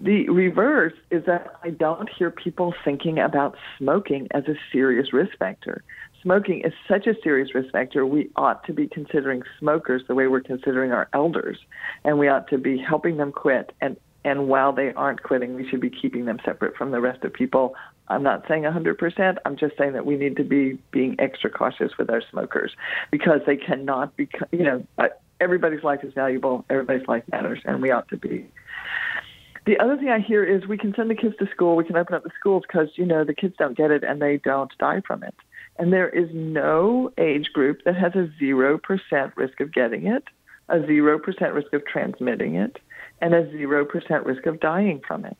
The 0.00 0.28
reverse 0.28 0.92
is 1.10 1.24
that 1.26 1.56
I 1.62 1.70
don't 1.70 2.08
hear 2.10 2.30
people 2.30 2.74
thinking 2.84 3.18
about 3.18 3.56
smoking 3.78 4.28
as 4.32 4.44
a 4.48 4.54
serious 4.72 5.12
risk 5.12 5.38
factor. 5.38 5.82
Smoking 6.20 6.62
is 6.62 6.72
such 6.88 7.06
a 7.06 7.14
serious 7.22 7.54
risk 7.54 7.70
factor, 7.70 8.04
we 8.06 8.30
ought 8.34 8.64
to 8.64 8.72
be 8.72 8.88
considering 8.88 9.42
smokers 9.58 10.02
the 10.08 10.14
way 10.14 10.26
we're 10.26 10.40
considering 10.40 10.90
our 10.90 11.08
elders, 11.12 11.58
and 12.02 12.18
we 12.18 12.28
ought 12.28 12.48
to 12.48 12.58
be 12.58 12.78
helping 12.78 13.18
them 13.18 13.30
quit. 13.30 13.72
And, 13.80 13.96
and 14.24 14.48
while 14.48 14.72
they 14.72 14.92
aren't 14.94 15.22
quitting, 15.22 15.54
we 15.54 15.68
should 15.68 15.80
be 15.80 15.90
keeping 15.90 16.24
them 16.24 16.38
separate 16.44 16.76
from 16.76 16.92
the 16.92 17.00
rest 17.00 17.24
of 17.24 17.32
people. 17.32 17.74
I'm 18.08 18.22
not 18.22 18.44
saying 18.48 18.64
100%. 18.64 19.36
I'm 19.44 19.56
just 19.56 19.76
saying 19.78 19.94
that 19.94 20.04
we 20.04 20.16
need 20.16 20.36
to 20.36 20.44
be 20.44 20.78
being 20.90 21.16
extra 21.18 21.50
cautious 21.50 21.92
with 21.98 22.10
our 22.10 22.22
smokers 22.30 22.72
because 23.10 23.40
they 23.46 23.56
cannot 23.56 24.16
be, 24.16 24.28
you 24.52 24.62
know, 24.64 24.84
everybody's 25.40 25.82
life 25.82 26.04
is 26.04 26.12
valuable, 26.12 26.64
everybody's 26.68 27.08
life 27.08 27.24
matters, 27.32 27.60
and 27.64 27.80
we 27.80 27.90
ought 27.90 28.08
to 28.08 28.16
be 28.16 28.46
the 29.66 29.78
other 29.78 29.96
thing 29.96 30.10
I 30.10 30.18
hear 30.18 30.44
is 30.44 30.66
we 30.66 30.76
can 30.76 30.94
send 30.94 31.10
the 31.10 31.14
kids 31.14 31.36
to 31.38 31.48
school, 31.50 31.76
we 31.76 31.84
can 31.84 31.96
open 31.96 32.14
up 32.14 32.22
the 32.22 32.30
schools 32.38 32.64
because, 32.66 32.88
you 32.96 33.06
know, 33.06 33.24
the 33.24 33.34
kids 33.34 33.54
don't 33.58 33.76
get 33.76 33.90
it 33.90 34.04
and 34.04 34.20
they 34.20 34.36
don't 34.36 34.70
die 34.78 35.00
from 35.06 35.22
it. 35.22 35.34
And 35.78 35.92
there 35.92 36.08
is 36.08 36.28
no 36.32 37.10
age 37.18 37.52
group 37.52 37.82
that 37.84 37.96
has 37.96 38.12
a 38.14 38.28
0% 38.40 39.32
risk 39.36 39.60
of 39.60 39.72
getting 39.72 40.06
it, 40.06 40.24
a 40.68 40.76
0% 40.76 41.54
risk 41.54 41.72
of 41.72 41.86
transmitting 41.86 42.56
it, 42.56 42.78
and 43.20 43.34
a 43.34 43.46
0% 43.46 44.24
risk 44.24 44.46
of 44.46 44.60
dying 44.60 45.00
from 45.06 45.24
it. 45.24 45.38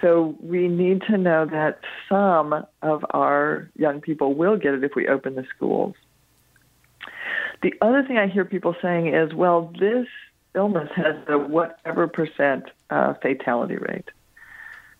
So 0.00 0.36
we 0.40 0.68
need 0.68 1.02
to 1.02 1.16
know 1.16 1.46
that 1.46 1.80
some 2.08 2.66
of 2.82 3.04
our 3.10 3.70
young 3.76 4.00
people 4.00 4.34
will 4.34 4.56
get 4.56 4.74
it 4.74 4.84
if 4.84 4.94
we 4.94 5.08
open 5.08 5.34
the 5.34 5.46
schools. 5.54 5.94
The 7.62 7.72
other 7.80 8.02
thing 8.02 8.18
I 8.18 8.26
hear 8.26 8.44
people 8.44 8.76
saying 8.82 9.14
is, 9.14 9.32
well, 9.32 9.72
this 9.78 10.06
illness 10.54 10.90
has 10.94 11.16
a 11.28 11.38
whatever 11.38 12.08
percent 12.08 12.64
uh, 12.90 13.14
fatality 13.14 13.76
rate. 13.76 14.08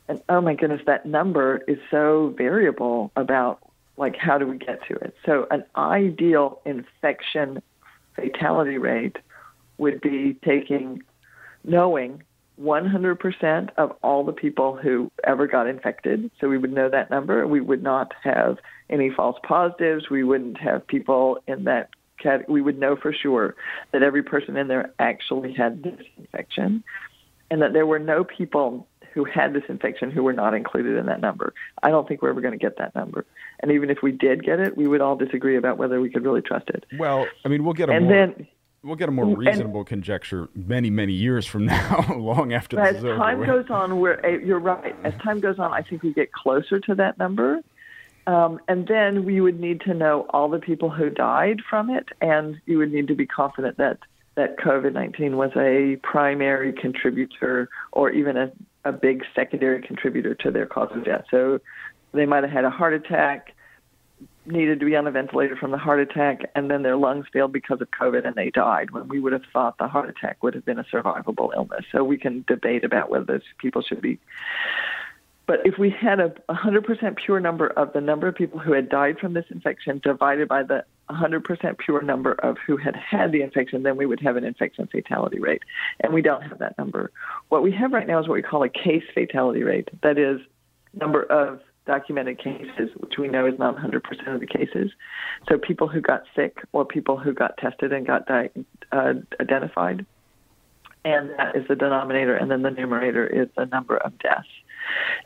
And 0.09 0.23
oh 0.29 0.41
my 0.41 0.55
goodness, 0.55 0.83
that 0.87 1.05
number 1.05 1.63
is 1.67 1.79
so 1.91 2.35
variable 2.37 3.11
about 3.17 3.59
like 3.97 4.17
how 4.17 4.39
do 4.39 4.47
we 4.47 4.59
get 4.59 4.87
to 4.89 4.95
it? 4.95 5.17
So 5.25 5.47
an 5.51 5.65
ideal 5.75 6.61
infection 6.65 7.63
fatality 8.15 8.79
rate 8.79 9.17
would 9.79 10.01
be 10.01 10.37
taking 10.45 11.03
knowing 11.65 12.23
100% 12.61 13.71
of 13.77 13.97
all 14.03 14.25
the 14.25 14.33
people 14.33 14.77
who 14.77 15.11
ever 15.25 15.47
got 15.47 15.66
infected. 15.66 16.31
So 16.40 16.49
we 16.49 16.59
would 16.59 16.73
know 16.73 16.88
that 16.88 17.11
number. 17.11 17.47
We 17.47 17.61
would 17.61 17.83
not 17.83 18.12
have 18.23 18.59
any 18.88 19.11
false 19.11 19.37
positives. 19.42 20.09
We 20.11 20.25
wouldn't 20.25 20.59
have 20.61 20.87
people 20.87 21.38
in 21.47 21.64
that 21.64 21.90
category. 22.19 22.55
We 22.55 22.62
would 22.62 22.79
know 22.79 22.97
for 22.97 23.12
sure 23.12 23.57
that 23.92 24.03
every 24.03 24.23
person 24.23 24.57
in 24.57 24.69
there 24.69 24.92
actually 24.99 25.53
had 25.53 25.83
this 25.83 26.01
infection 26.16 26.83
and 27.51 27.62
that 27.62 27.73
there 27.73 27.87
were 27.87 27.99
no 27.99 28.25
people 28.25 28.87
who 29.12 29.25
had 29.25 29.55
this 29.55 29.62
infection 29.69 30.11
who 30.11 30.23
were 30.23 30.33
not 30.33 30.53
included 30.53 30.97
in 30.99 31.07
that 31.07 31.21
number. 31.21 31.55
I 31.83 31.88
don't 31.88 32.07
think 32.07 32.21
we're 32.21 32.29
ever 32.31 32.42
going 32.42 32.53
to 32.53 32.59
get 32.59 32.77
that 32.79 32.95
number. 32.95 33.25
And 33.61 33.73
even 33.73 33.88
if 33.88 34.03
we 34.03 34.12
did 34.12 34.45
get 34.45 34.61
it, 34.61 34.77
we 34.77 34.87
would 34.87 35.01
all 35.01 35.16
disagree 35.16 35.57
about 35.57 35.79
whether 35.79 36.01
we 36.01 36.11
could 36.11 36.23
really 36.23 36.42
trust 36.42 36.69
it. 36.69 36.85
Well, 36.99 37.27
I 37.45 37.49
mean, 37.49 37.64
we'll 37.64 37.73
get 37.73 37.88
a 37.88 37.92
and 37.92 38.05
more, 38.05 38.14
then, 38.14 38.47
we'll 38.83 38.97
get 38.97 39.09
a 39.09 39.12
more 39.12 39.37
reasonable 39.37 39.81
and, 39.81 39.87
conjecture 39.87 40.49
many, 40.55 40.91
many 40.91 41.12
years 41.12 41.47
from 41.47 41.67
now, 41.67 42.15
long 42.17 42.53
after 42.53 42.77
this 42.77 42.97
as 42.97 42.97
is 42.97 43.03
time 43.03 43.45
goes 43.45 43.71
on, 43.71 44.01
we're, 44.01 44.21
eh, 44.25 44.39
you're 44.45 44.61
right. 44.61 44.95
As 45.05 45.15
time 45.23 45.41
goes 45.41 45.59
on, 45.59 45.73
I 45.73 45.83
think 45.83 46.03
we 46.03 46.12
get 46.12 46.33
closer 46.33 46.81
to 46.81 46.95
that 46.95 47.19
number. 47.19 47.61
Um, 48.27 48.61
and 48.67 48.89
then 48.89 49.25
we 49.25 49.41
would 49.41 49.61
need 49.61 49.83
to 49.83 49.95
know 49.95 50.27
all 50.31 50.49
the 50.49 50.59
people 50.59 50.91
who 50.91 51.11
died 51.11 51.61
from 51.69 51.91
it, 51.91 52.09
and 52.21 52.61
you 52.67 52.79
would 52.79 52.93
need 52.93 53.09
to 53.09 53.15
be 53.15 53.27
confident 53.27 53.77
that 53.79 53.99
that 54.35 54.59
COVID 54.59 54.93
19 54.93 55.37
was 55.39 55.51
a 55.57 55.97
primary 56.03 56.73
contributor 56.73 57.71
or 57.93 58.11
even 58.11 58.37
a, 58.37 58.53
a 58.85 58.93
big 58.93 59.23
secondary 59.35 59.81
contributor 59.81 60.35
to 60.35 60.51
their 60.51 60.67
cause 60.67 60.91
of 60.93 61.05
death. 61.05 61.25
So 61.31 61.59
they 62.12 62.27
might 62.27 62.43
have 62.43 62.53
had 62.53 62.65
a 62.65 62.71
heart 62.71 62.93
attack, 62.93 63.55
needed 64.47 64.81
to 64.81 64.87
be 64.87 64.97
on 64.97 65.07
a 65.07 65.11
ventilator 65.11 65.57
from 65.57 65.71
the 65.71 65.79
heart 65.79 66.01
attack, 66.01 66.51
and 66.55 66.71
then 66.71 66.83
their 66.83 66.97
lungs 66.97 67.27
failed 67.33 67.53
because 67.53 67.81
of 67.81 67.91
COVID 67.91 68.27
and 68.27 68.35
they 68.35 68.51
died 68.51 68.91
when 68.91 69.09
we 69.09 69.21
would 69.21 69.33
have 69.33 69.45
thought 69.53 69.79
the 69.79 69.89
heart 69.89 70.09
attack 70.09 70.43
would 70.43 70.55
have 70.55 70.65
been 70.65 70.79
a 70.79 70.85
survivable 70.85 71.55
illness. 71.55 71.85
So 71.93 72.05
we 72.05 72.19
can 72.19 72.45
debate 72.47 72.85
about 72.85 73.11
whether 73.11 73.25
those 73.25 73.43
people 73.59 73.83
should 73.83 74.01
be 74.01 74.19
but 75.47 75.61
if 75.65 75.79
we 75.79 75.91
had 75.91 76.19
a 76.19 76.31
100% 76.51 77.17
pure 77.25 77.41
number 77.41 77.69
of 77.69 77.93
the 77.93 78.01
number 78.01 78.27
of 78.27 78.35
people 78.35 78.59
who 78.59 78.73
had 78.73 78.89
died 78.89 79.19
from 79.19 79.33
this 79.33 79.45
infection 79.51 80.01
divided 80.03 80.49
by 80.49 80.65
the 80.65 80.85
100% 81.09 81.79
pure 81.79 82.03
number 82.03 82.33
of 82.33 82.57
who 82.67 82.77
had 82.77 82.97
had 82.97 83.31
the 83.31 83.43
infection, 83.43 83.85
then 83.85 83.97
we 83.97 84.07
would 84.07 84.21
have 84.21 84.37
an 84.37 84.43
infection 84.43 84.89
fatality 84.89 85.39
rate. 85.39 85.63
And 86.01 86.13
we 86.13 86.21
don't 86.21 86.43
have 86.43 86.59
that 86.59 86.77
number. 86.79 87.13
What 87.49 87.63
we 87.63 87.71
have 87.73 87.93
right 87.93 88.09
now 88.09 88.19
is 88.19 88.27
what 88.27 88.35
we 88.35 88.43
call 88.43 88.65
a 88.65 88.69
case 88.69 89.05
fatality 89.15 89.63
rate. 89.63 89.89
That 90.03 90.19
is, 90.19 90.41
number 90.95 91.23
of 91.23 91.61
documented 91.87 92.38
cases, 92.38 92.90
which 92.96 93.14
we 93.18 93.29
know 93.29 93.46
is 93.46 93.59
not 93.59 93.77
100% 93.77 94.35
of 94.35 94.40
the 94.40 94.46
cases. 94.46 94.90
So 95.49 95.59
people 95.59 95.88
who 95.88 96.01
got 96.01 96.25
sick 96.35 96.59
or 96.72 96.85
people 96.85 97.16
who 97.16 97.33
got 97.33 97.57
tested 97.57 97.92
and 97.92 98.07
got 98.07 98.27
di- 98.27 98.51
uh, 98.92 99.14
identified. 99.40 100.05
And 101.05 101.31
that 101.38 101.55
is 101.55 101.68
the 101.68 101.77
denominator, 101.77 102.35
and 102.35 102.51
then 102.51 102.62
the 102.62 102.70
numerator 102.70 103.25
is 103.25 103.49
the 103.57 103.66
number 103.66 103.96
of 103.96 104.18
deaths. 104.18 104.49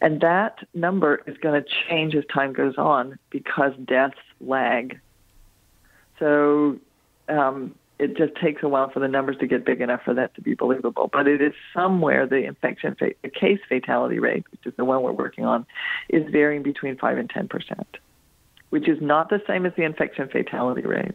And 0.02 0.20
that 0.20 0.58
number 0.74 1.22
is 1.26 1.38
going 1.38 1.62
to 1.62 1.68
change 1.88 2.14
as 2.14 2.24
time 2.32 2.52
goes 2.52 2.74
on 2.76 3.18
because 3.30 3.72
deaths 3.86 4.18
lag. 4.40 5.00
So 6.18 6.78
um, 7.30 7.74
it 8.00 8.16
just 8.16 8.34
takes 8.36 8.62
a 8.62 8.68
while 8.68 8.90
for 8.90 8.98
the 8.98 9.08
numbers 9.08 9.36
to 9.40 9.46
get 9.46 9.66
big 9.66 9.82
enough 9.82 10.00
for 10.04 10.14
that 10.14 10.34
to 10.34 10.40
be 10.40 10.54
believable. 10.54 11.10
But 11.12 11.28
it 11.28 11.42
is 11.42 11.52
somewhere 11.74 12.26
the 12.26 12.44
infection, 12.44 12.96
fa- 12.98 13.12
the 13.22 13.28
case 13.28 13.60
fatality 13.68 14.18
rate, 14.18 14.44
which 14.50 14.64
is 14.64 14.72
the 14.76 14.86
one 14.86 15.02
we're 15.02 15.12
working 15.12 15.44
on, 15.44 15.66
is 16.08 16.22
varying 16.30 16.62
between 16.62 16.96
5 16.96 17.18
and 17.18 17.28
10 17.28 17.48
percent, 17.48 17.98
which 18.70 18.88
is 18.88 18.98
not 19.02 19.28
the 19.28 19.42
same 19.46 19.66
as 19.66 19.74
the 19.76 19.82
infection 19.82 20.28
fatality 20.28 20.82
rate. 20.82 21.14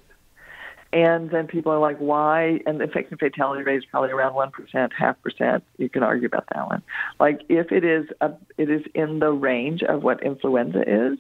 And 0.94 1.32
then 1.32 1.48
people 1.48 1.72
are 1.72 1.80
like, 1.80 1.98
why? 1.98 2.62
And 2.68 2.80
the 2.80 2.86
infection 2.86 3.18
fatality 3.18 3.64
rate 3.64 3.78
is 3.78 3.86
probably 3.86 4.12
around 4.12 4.36
one 4.36 4.52
percent, 4.52 4.94
half 4.94 5.20
percent. 5.24 5.64
You 5.78 5.90
can 5.90 6.04
argue 6.04 6.28
about 6.28 6.46
that 6.54 6.68
one. 6.68 6.84
Like 7.20 7.42
if 7.50 7.72
it 7.72 7.84
is 7.84 8.06
a, 8.22 8.32
it 8.58 8.70
is 8.70 8.84
in 8.94 9.20
the 9.20 9.32
range 9.32 9.82
of 9.82 10.04
what 10.04 10.24
influenza 10.24 10.84
is, 10.86 11.18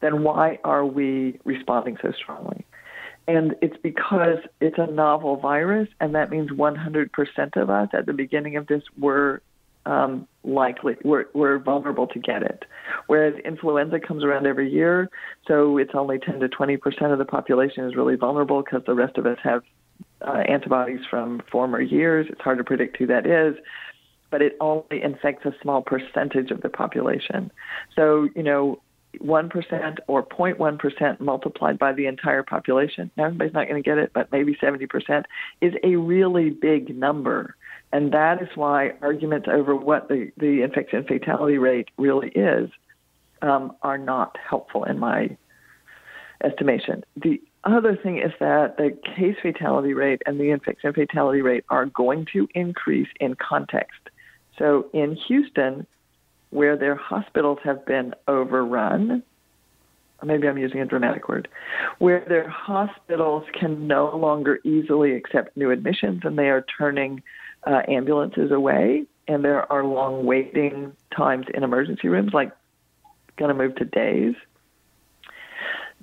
then 0.00 0.22
why 0.22 0.60
are 0.62 0.86
we 0.86 1.40
responding 1.44 1.98
so 2.00 2.12
strongly? 2.12 2.64
And 3.28 3.54
it's 3.62 3.76
because 3.82 4.38
it's 4.60 4.78
a 4.78 4.86
novel 4.86 5.36
virus, 5.36 5.88
and 6.00 6.14
that 6.14 6.30
means 6.30 6.50
100% 6.50 7.56
of 7.56 7.70
us 7.70 7.88
at 7.92 8.06
the 8.06 8.12
beginning 8.12 8.56
of 8.56 8.66
this 8.66 8.82
were 8.98 9.40
um, 9.86 10.26
likely 10.44 10.96
we're, 11.04 11.26
we're 11.32 11.58
vulnerable 11.58 12.06
to 12.08 12.18
get 12.18 12.42
it. 12.42 12.64
Whereas 13.06 13.34
influenza 13.44 13.98
comes 14.00 14.24
around 14.24 14.46
every 14.46 14.70
year, 14.70 15.08
so 15.46 15.78
it's 15.78 15.92
only 15.94 16.18
10 16.18 16.40
to 16.40 16.48
20 16.48 16.76
percent 16.76 17.12
of 17.12 17.18
the 17.18 17.24
population 17.24 17.84
is 17.84 17.96
really 17.96 18.16
vulnerable 18.16 18.62
because 18.62 18.82
the 18.86 18.94
rest 18.94 19.16
of 19.16 19.26
us 19.26 19.38
have 19.42 19.62
uh, 20.26 20.42
antibodies 20.48 21.00
from 21.08 21.40
former 21.50 21.80
years. 21.80 22.26
It's 22.30 22.40
hard 22.40 22.58
to 22.58 22.64
predict 22.64 22.96
who 22.98 23.06
that 23.06 23.26
is, 23.26 23.56
but 24.30 24.42
it 24.42 24.56
only 24.60 25.02
infects 25.02 25.46
a 25.46 25.54
small 25.62 25.82
percentage 25.82 26.50
of 26.50 26.60
the 26.62 26.68
population. 26.68 27.50
So 27.96 28.28
you 28.34 28.42
know. 28.42 28.80
1% 29.18 29.96
or 30.06 30.22
0.1% 30.24 31.20
multiplied 31.20 31.78
by 31.78 31.92
the 31.92 32.06
entire 32.06 32.42
population. 32.42 33.10
Now, 33.16 33.26
everybody's 33.26 33.54
not 33.54 33.68
going 33.68 33.82
to 33.82 33.88
get 33.88 33.98
it, 33.98 34.12
but 34.14 34.30
maybe 34.30 34.54
70% 34.54 35.24
is 35.60 35.74
a 35.82 35.96
really 35.96 36.50
big 36.50 36.96
number. 36.96 37.56
And 37.92 38.12
that 38.12 38.40
is 38.40 38.48
why 38.54 38.92
arguments 39.02 39.48
over 39.50 39.74
what 39.74 40.08
the, 40.08 40.30
the 40.36 40.62
infection 40.62 41.04
fatality 41.04 41.58
rate 41.58 41.88
really 41.98 42.28
is 42.28 42.70
um, 43.42 43.76
are 43.82 43.98
not 43.98 44.36
helpful 44.48 44.84
in 44.84 44.98
my 44.98 45.36
estimation. 46.44 47.04
The 47.16 47.40
other 47.64 47.96
thing 47.96 48.18
is 48.18 48.32
that 48.40 48.76
the 48.76 48.96
case 49.16 49.36
fatality 49.42 49.92
rate 49.92 50.22
and 50.24 50.38
the 50.38 50.50
infection 50.50 50.92
fatality 50.92 51.42
rate 51.42 51.64
are 51.68 51.86
going 51.86 52.26
to 52.32 52.48
increase 52.54 53.08
in 53.18 53.34
context. 53.34 54.00
So 54.58 54.86
in 54.92 55.16
Houston, 55.28 55.86
where 56.50 56.76
their 56.76 56.94
hospitals 56.94 57.58
have 57.64 57.86
been 57.86 58.14
overrun, 58.28 59.22
maybe 60.22 60.48
I'm 60.48 60.58
using 60.58 60.80
a 60.80 60.86
dramatic 60.86 61.28
word, 61.28 61.48
where 61.98 62.24
their 62.28 62.48
hospitals 62.48 63.44
can 63.58 63.86
no 63.86 64.16
longer 64.16 64.60
easily 64.64 65.14
accept 65.14 65.56
new 65.56 65.70
admissions 65.70 66.22
and 66.24 66.38
they 66.38 66.48
are 66.48 66.64
turning 66.78 67.22
uh, 67.66 67.82
ambulances 67.88 68.50
away, 68.50 69.04
and 69.28 69.44
there 69.44 69.70
are 69.70 69.84
long 69.84 70.24
waiting 70.24 70.92
times 71.16 71.46
in 71.52 71.62
emergency 71.62 72.08
rooms, 72.08 72.32
like 72.32 72.52
going 73.36 73.48
to 73.48 73.54
move 73.54 73.74
to 73.76 73.84
days. 73.84 74.34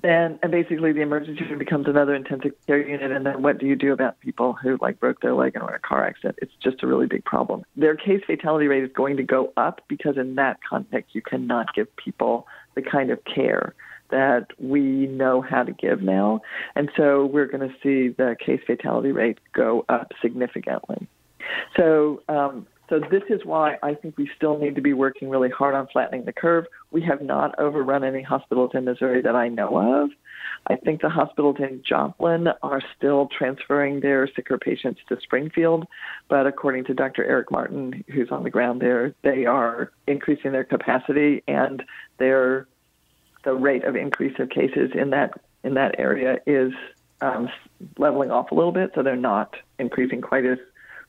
Then 0.02 0.38
and 0.42 0.52
basically 0.52 0.92
the 0.92 1.00
emergency 1.00 1.44
room 1.44 1.58
becomes 1.58 1.86
another 1.88 2.14
intensive 2.14 2.52
care 2.66 2.86
unit. 2.86 3.10
And 3.10 3.26
then 3.26 3.42
what 3.42 3.58
do 3.58 3.66
you 3.66 3.76
do 3.76 3.92
about 3.92 4.20
people 4.20 4.52
who 4.52 4.78
like 4.80 5.00
broke 5.00 5.20
their 5.20 5.34
leg 5.34 5.54
and 5.54 5.68
in 5.68 5.74
a 5.74 5.78
car 5.78 6.06
accident? 6.06 6.38
It's 6.40 6.52
just 6.62 6.82
a 6.82 6.86
really 6.86 7.06
big 7.06 7.24
problem. 7.24 7.64
Their 7.76 7.96
case 7.96 8.22
fatality 8.26 8.68
rate 8.68 8.84
is 8.84 8.90
going 8.94 9.16
to 9.16 9.22
go 9.22 9.52
up 9.56 9.80
because 9.88 10.16
in 10.16 10.36
that 10.36 10.60
context 10.68 11.14
you 11.14 11.22
cannot 11.22 11.74
give 11.74 11.94
people 11.96 12.46
the 12.74 12.82
kind 12.82 13.10
of 13.10 13.18
care 13.24 13.74
that 14.10 14.46
we 14.58 15.06
know 15.06 15.42
how 15.42 15.62
to 15.62 15.72
give 15.72 16.00
now. 16.00 16.40
And 16.74 16.90
so 16.96 17.26
we're 17.26 17.46
going 17.46 17.68
to 17.68 17.74
see 17.82 18.14
the 18.16 18.36
case 18.44 18.60
fatality 18.66 19.12
rate 19.12 19.38
go 19.52 19.84
up 19.88 20.12
significantly. 20.22 21.06
So 21.76 22.22
um, 22.28 22.66
so 22.88 23.00
this 23.10 23.22
is 23.28 23.44
why 23.44 23.76
I 23.82 23.94
think 23.94 24.16
we 24.16 24.30
still 24.34 24.58
need 24.58 24.74
to 24.76 24.80
be 24.80 24.94
working 24.94 25.28
really 25.28 25.50
hard 25.50 25.74
on 25.74 25.88
flattening 25.88 26.24
the 26.24 26.32
curve. 26.32 26.66
We 26.90 27.02
have 27.02 27.20
not 27.20 27.58
overrun 27.58 28.02
any 28.02 28.22
hospitals 28.22 28.70
in 28.74 28.84
Missouri 28.84 29.20
that 29.22 29.36
I 29.36 29.48
know 29.48 30.02
of. 30.02 30.10
I 30.66 30.76
think 30.76 31.02
the 31.02 31.10
hospitals 31.10 31.56
in 31.58 31.82
Joplin 31.82 32.48
are 32.62 32.80
still 32.96 33.28
transferring 33.36 34.00
their 34.00 34.28
sicker 34.34 34.58
patients 34.58 35.00
to 35.08 35.20
Springfield, 35.20 35.86
but 36.28 36.46
according 36.46 36.84
to 36.86 36.94
Dr. 36.94 37.24
Eric 37.24 37.50
Martin, 37.50 38.04
who's 38.08 38.30
on 38.30 38.42
the 38.42 38.50
ground 38.50 38.80
there, 38.80 39.14
they 39.22 39.44
are 39.44 39.92
increasing 40.06 40.52
their 40.52 40.64
capacity 40.64 41.42
and 41.46 41.82
their 42.18 42.66
the 43.44 43.54
rate 43.54 43.84
of 43.84 43.96
increase 43.96 44.38
of 44.40 44.50
cases 44.50 44.90
in 44.94 45.10
that 45.10 45.40
in 45.62 45.74
that 45.74 45.94
area 45.98 46.38
is 46.46 46.72
um, 47.20 47.48
leveling 47.96 48.30
off 48.30 48.50
a 48.50 48.54
little 48.54 48.72
bit, 48.72 48.92
so 48.94 49.02
they're 49.02 49.16
not 49.16 49.56
increasing 49.78 50.20
quite 50.20 50.44
as 50.44 50.58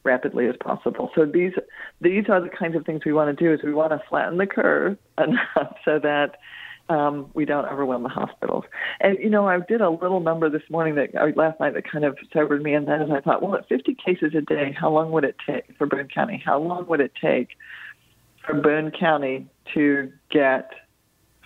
rapidly 0.03 0.47
as 0.47 0.55
possible. 0.57 1.11
So 1.15 1.25
these 1.25 1.53
these 2.01 2.25
are 2.29 2.41
the 2.41 2.49
kinds 2.49 2.75
of 2.75 2.85
things 2.85 3.01
we 3.05 3.13
want 3.13 3.37
to 3.37 3.43
do. 3.43 3.53
Is 3.53 3.61
we 3.63 3.73
want 3.73 3.91
to 3.91 4.01
flatten 4.09 4.37
the 4.37 4.47
curve 4.47 4.97
enough 5.17 5.75
so 5.85 5.99
that 5.99 6.37
um, 6.89 7.29
we 7.33 7.45
don't 7.45 7.65
overwhelm 7.65 8.03
the 8.03 8.09
hospitals. 8.09 8.65
And 8.99 9.17
you 9.19 9.29
know, 9.29 9.47
I 9.47 9.59
did 9.59 9.81
a 9.81 9.89
little 9.89 10.19
number 10.19 10.49
this 10.49 10.63
morning 10.69 10.95
that 10.95 11.15
or 11.15 11.31
last 11.33 11.59
night 11.59 11.73
that 11.75 11.89
kind 11.89 12.05
of 12.05 12.17
sobered 12.33 12.63
me, 12.63 12.73
and 12.73 12.87
that 12.87 13.01
is 13.01 13.09
I 13.11 13.21
thought, 13.21 13.41
well, 13.41 13.55
at 13.55 13.67
50 13.67 13.95
cases 14.03 14.33
a 14.35 14.41
day, 14.41 14.75
how 14.77 14.89
long 14.89 15.11
would 15.11 15.23
it 15.23 15.35
take 15.45 15.77
for 15.77 15.85
Boone 15.85 16.07
County? 16.07 16.41
How 16.43 16.59
long 16.59 16.87
would 16.87 16.99
it 16.99 17.11
take 17.21 17.49
for 18.45 18.55
Boone 18.55 18.91
County 18.91 19.47
to 19.73 20.11
get 20.31 20.71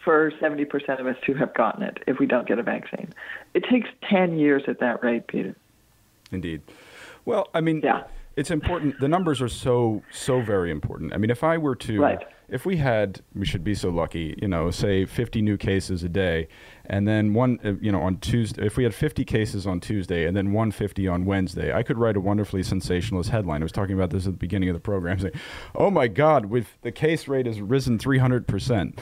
for 0.03 0.31
70% 0.41 0.99
of 0.99 1.07
us 1.07 1.15
to 1.25 1.33
have 1.33 1.53
gotten 1.53 1.83
it 1.83 1.99
if 2.07 2.19
we 2.19 2.25
don't 2.25 2.47
get 2.47 2.59
a 2.59 2.63
vaccine? 2.63 3.13
It 3.53 3.65
takes 3.69 3.89
10 4.09 4.37
years 4.37 4.63
at 4.67 4.79
that 4.79 5.03
rate, 5.03 5.27
Peter. 5.27 5.55
Indeed. 6.31 6.61
Well, 7.25 7.49
I 7.53 7.61
mean, 7.61 7.81
yeah 7.83 8.03
it's 8.35 8.49
important. 8.49 8.99
The 8.99 9.07
numbers 9.07 9.41
are 9.41 9.49
so 9.49 10.01
so 10.11 10.41
very 10.41 10.71
important. 10.71 11.13
I 11.13 11.17
mean, 11.17 11.29
if 11.29 11.43
I 11.43 11.57
were 11.57 11.75
to, 11.75 12.01
right. 12.01 12.23
if 12.49 12.65
we 12.65 12.77
had, 12.77 13.21
we 13.35 13.45
should 13.45 13.63
be 13.63 13.75
so 13.75 13.89
lucky, 13.89 14.37
you 14.41 14.47
know, 14.47 14.71
say 14.71 15.05
50 15.05 15.41
new 15.41 15.55
cases 15.55 16.03
a 16.03 16.09
day, 16.09 16.47
and 16.85 17.07
then 17.07 17.33
one, 17.33 17.59
uh, 17.63 17.73
you 17.79 17.91
know, 17.91 18.01
on 18.01 18.17
Tuesday, 18.17 18.65
if 18.65 18.75
we 18.75 18.83
had 18.83 18.95
50 18.95 19.23
cases 19.23 19.67
on 19.67 19.79
Tuesday 19.79 20.25
and 20.25 20.35
then 20.35 20.47
150 20.51 21.07
on 21.07 21.25
Wednesday, 21.25 21.73
I 21.73 21.83
could 21.83 21.97
write 21.97 22.17
a 22.17 22.19
wonderfully 22.19 22.63
sensationalist 22.63 23.29
headline. 23.29 23.61
I 23.61 23.65
was 23.65 23.71
talking 23.71 23.95
about 23.95 24.09
this 24.09 24.25
at 24.25 24.33
the 24.33 24.39
beginning 24.39 24.69
of 24.69 24.73
the 24.73 24.81
program, 24.81 25.19
saying, 25.19 25.33
"Oh 25.75 25.91
my 25.91 26.07
God, 26.07 26.47
with 26.47 26.77
the 26.81 26.91
case 26.91 27.27
rate 27.27 27.45
has 27.45 27.61
risen 27.61 27.99
300 27.99 28.47
percent." 28.47 28.99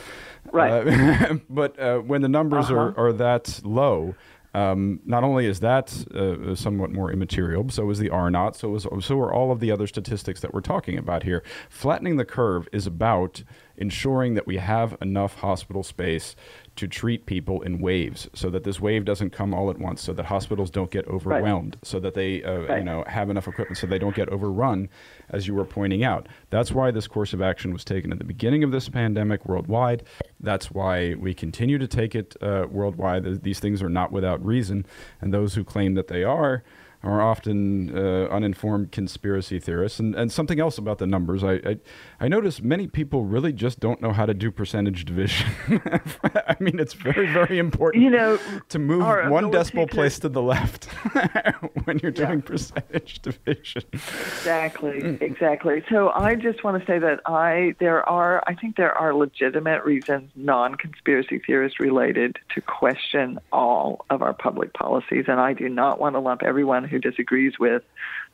Right. 0.51 0.87
Uh, 0.87 1.35
but 1.49 1.79
uh, 1.79 1.99
when 1.99 2.21
the 2.21 2.29
numbers 2.29 2.65
uh-huh. 2.65 2.75
are 2.75 2.97
are 2.97 3.13
that 3.13 3.61
low. 3.63 4.15
Um, 4.53 4.99
not 5.05 5.23
only 5.23 5.45
is 5.45 5.61
that 5.61 6.05
uh, 6.13 6.55
somewhat 6.55 6.91
more 6.91 7.11
immaterial, 7.11 7.69
so 7.69 7.89
is 7.89 7.99
the 7.99 8.09
R 8.09 8.29
naught, 8.29 8.55
so 8.55 8.77
so 8.77 9.19
are 9.19 9.33
all 9.33 9.51
of 9.51 9.59
the 9.59 9.71
other 9.71 9.87
statistics 9.87 10.41
that 10.41 10.53
we're 10.53 10.61
talking 10.61 10.97
about 10.97 11.23
here. 11.23 11.41
Flattening 11.69 12.17
the 12.17 12.25
curve 12.25 12.67
is 12.73 12.85
about 12.85 13.43
ensuring 13.77 14.33
that 14.35 14.45
we 14.45 14.57
have 14.57 14.97
enough 15.01 15.35
hospital 15.35 15.83
space 15.83 16.35
to 16.77 16.87
treat 16.87 17.25
people 17.25 17.61
in 17.61 17.79
waves 17.79 18.29
so 18.33 18.49
that 18.49 18.63
this 18.63 18.79
wave 18.79 19.03
doesn't 19.03 19.31
come 19.31 19.53
all 19.53 19.69
at 19.69 19.77
once 19.77 20.01
so 20.01 20.13
that 20.13 20.25
hospitals 20.25 20.69
don't 20.69 20.89
get 20.89 21.05
overwhelmed 21.07 21.75
right. 21.75 21.85
so 21.85 21.99
that 21.99 22.13
they 22.13 22.41
uh, 22.43 22.59
right. 22.61 22.79
you 22.79 22.83
know 22.83 23.03
have 23.07 23.29
enough 23.29 23.47
equipment 23.47 23.77
so 23.77 23.85
they 23.85 23.99
don't 23.99 24.15
get 24.15 24.29
overrun 24.29 24.87
as 25.29 25.47
you 25.47 25.53
were 25.53 25.65
pointing 25.65 26.03
out 26.03 26.27
that's 26.49 26.71
why 26.71 26.89
this 26.89 27.07
course 27.07 27.33
of 27.33 27.41
action 27.41 27.73
was 27.73 27.83
taken 27.83 28.11
at 28.11 28.19
the 28.19 28.23
beginning 28.23 28.63
of 28.63 28.71
this 28.71 28.87
pandemic 28.87 29.45
worldwide 29.45 30.03
that's 30.39 30.71
why 30.71 31.13
we 31.15 31.33
continue 31.33 31.77
to 31.77 31.87
take 31.87 32.15
it 32.15 32.35
uh, 32.41 32.65
worldwide 32.69 33.43
these 33.43 33.59
things 33.59 33.81
are 33.83 33.89
not 33.89 34.11
without 34.11 34.43
reason 34.43 34.85
and 35.19 35.33
those 35.33 35.55
who 35.55 35.63
claim 35.63 35.93
that 35.95 36.07
they 36.07 36.23
are 36.23 36.63
are 37.03 37.21
often 37.21 37.95
uh, 37.97 38.27
uninformed 38.27 38.91
conspiracy 38.91 39.59
theorists. 39.59 39.99
And, 39.99 40.15
and 40.15 40.31
something 40.31 40.59
else 40.59 40.77
about 40.77 40.99
the 40.99 41.07
numbers, 41.07 41.43
I, 41.43 41.53
I, 41.53 41.77
I 42.19 42.27
notice 42.27 42.61
many 42.61 42.87
people 42.87 43.25
really 43.25 43.53
just 43.53 43.79
don't 43.79 44.01
know 44.01 44.11
how 44.11 44.25
to 44.25 44.33
do 44.33 44.51
percentage 44.51 45.05
division. 45.05 45.47
I 46.23 46.55
mean, 46.59 46.79
it's 46.79 46.93
very, 46.93 47.31
very 47.31 47.57
important 47.57 48.03
you 48.03 48.09
know, 48.09 48.39
to 48.69 48.79
move 48.79 49.01
one 49.29 49.51
decimal 49.51 49.87
place 49.87 50.19
to 50.19 50.29
the 50.29 50.41
left 50.41 50.85
when 51.85 51.99
you're 51.99 52.11
doing 52.11 52.39
yeah. 52.39 52.45
percentage 52.45 53.21
division. 53.21 53.83
Exactly, 53.93 55.17
exactly. 55.21 55.83
So 55.89 56.09
I 56.09 56.35
just 56.35 56.63
want 56.63 56.79
to 56.79 56.85
say 56.85 56.99
that 56.99 57.21
I 57.25 57.75
there 57.79 58.07
are 58.07 58.43
I 58.47 58.55
think 58.55 58.75
there 58.75 58.95
are 58.95 59.13
legitimate 59.13 59.83
reasons, 59.85 60.31
non-conspiracy 60.35 61.39
theorist 61.45 61.79
related, 61.79 62.37
to 62.55 62.61
question 62.61 63.39
all 63.51 64.05
of 64.09 64.21
our 64.21 64.33
public 64.33 64.73
policies, 64.73 65.25
and 65.27 65.39
I 65.39 65.53
do 65.53 65.69
not 65.69 65.99
want 65.99 66.15
to 66.15 66.19
lump 66.19 66.43
everyone 66.43 66.90
who 66.91 66.99
disagrees 66.99 67.53
with 67.59 67.81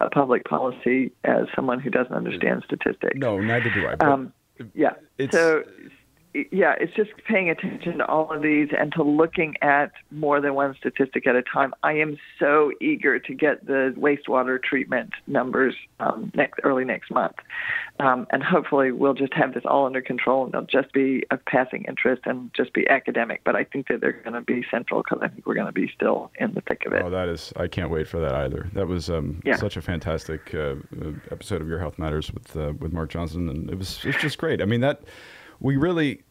a 0.01 0.09
public 0.09 0.43
policy 0.43 1.11
as 1.23 1.45
someone 1.55 1.79
who 1.79 1.89
doesn't 1.89 2.13
understand 2.13 2.63
statistics. 2.65 3.15
No, 3.15 3.39
neither 3.39 3.69
do 3.69 3.87
I. 3.87 3.93
Um, 4.05 4.33
yeah. 4.73 4.93
so 5.31 5.63
yeah, 6.51 6.75
it's 6.79 6.93
just 6.93 7.11
paying 7.27 7.49
attention 7.49 7.99
to 7.99 8.05
all 8.05 8.31
of 8.31 8.41
these 8.41 8.69
and 8.77 8.91
to 8.93 9.03
looking 9.03 9.55
at 9.61 9.91
more 10.11 10.41
than 10.41 10.53
one 10.53 10.75
statistic 10.77 11.27
at 11.27 11.35
a 11.35 11.41
time. 11.41 11.73
I 11.83 11.93
am 11.93 12.17
so 12.39 12.71
eager 12.81 13.19
to 13.19 13.33
get 13.33 13.65
the 13.65 13.93
wastewater 13.97 14.61
treatment 14.61 15.11
numbers 15.25 15.75
um, 15.99 16.31
next 16.35 16.59
early 16.63 16.85
next 16.85 17.11
month, 17.11 17.35
um, 17.99 18.27
and 18.31 18.43
hopefully 18.43 18.91
we'll 18.91 19.13
just 19.13 19.33
have 19.33 19.53
this 19.53 19.63
all 19.65 19.85
under 19.85 20.01
control 20.01 20.45
and 20.45 20.53
they'll 20.53 20.81
just 20.81 20.93
be 20.93 21.23
of 21.31 21.43
passing 21.45 21.85
interest 21.87 22.23
and 22.25 22.51
just 22.55 22.73
be 22.73 22.87
academic. 22.89 23.41
But 23.43 23.55
I 23.55 23.63
think 23.63 23.87
that 23.87 24.01
they're 24.01 24.11
going 24.11 24.33
to 24.33 24.41
be 24.41 24.65
central 24.69 25.03
because 25.03 25.19
I 25.21 25.27
think 25.27 25.45
we're 25.45 25.55
going 25.55 25.67
to 25.67 25.71
be 25.71 25.91
still 25.95 26.31
in 26.39 26.53
the 26.53 26.61
thick 26.61 26.83
of 26.85 26.93
it. 26.93 27.03
Oh, 27.03 27.09
that 27.09 27.29
is! 27.29 27.53
I 27.55 27.67
can't 27.67 27.89
wait 27.89 28.07
for 28.07 28.19
that 28.19 28.35
either. 28.35 28.69
That 28.73 28.87
was 28.87 29.09
um, 29.09 29.41
yeah. 29.45 29.55
such 29.55 29.77
a 29.77 29.81
fantastic 29.81 30.53
uh, 30.53 30.75
episode 31.31 31.61
of 31.61 31.67
Your 31.67 31.79
Health 31.79 31.97
Matters 31.97 32.31
with 32.33 32.55
uh, 32.55 32.73
with 32.79 32.93
Mark 32.93 33.09
Johnson, 33.09 33.49
and 33.49 33.69
it 33.69 33.77
was 33.77 33.99
it's 34.03 34.21
just 34.21 34.37
great. 34.37 34.61
I 34.61 34.65
mean 34.65 34.81
that 34.81 35.01
we 35.59 35.77
really 35.77 36.11
uh, 36.11 36.13
uh, 36.19 36.26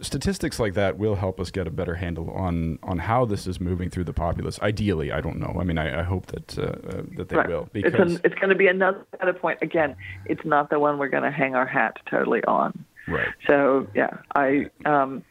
statistics 0.00 0.60
like 0.60 0.74
that 0.74 0.98
will 0.98 1.16
help 1.16 1.40
us 1.40 1.50
get 1.50 1.66
a 1.66 1.70
better 1.70 1.96
handle 1.96 2.30
on 2.30 2.78
on 2.82 2.98
how 2.98 3.24
this 3.24 3.46
is 3.46 3.60
moving 3.60 3.90
through 3.90 4.04
the 4.04 4.12
populace. 4.12 4.58
Ideally, 4.62 5.10
I 5.10 5.20
don't 5.20 5.38
know. 5.38 5.56
I 5.60 5.64
mean, 5.64 5.78
I, 5.78 6.00
I 6.00 6.02
hope 6.02 6.26
that 6.26 6.58
uh, 6.58 6.62
uh, 6.62 7.02
that 7.16 7.28
they 7.28 7.36
right. 7.36 7.48
will. 7.48 7.68
Because 7.72 7.92
it's, 7.94 8.02
an, 8.02 8.20
it's 8.24 8.34
going 8.36 8.50
to 8.50 8.54
be 8.54 8.68
another 8.68 9.04
data 9.18 9.34
point. 9.34 9.58
Again, 9.60 9.96
it's 10.26 10.44
not 10.44 10.70
the 10.70 10.78
one 10.78 10.98
we're 10.98 11.08
going 11.08 11.24
to 11.24 11.30
hang 11.30 11.54
our 11.54 11.66
hat 11.66 11.96
totally 12.08 12.42
on. 12.44 12.84
Right. 13.08 13.28
So 13.46 13.88
yeah, 13.94 14.18
I. 14.34 14.70
Um, 14.84 15.24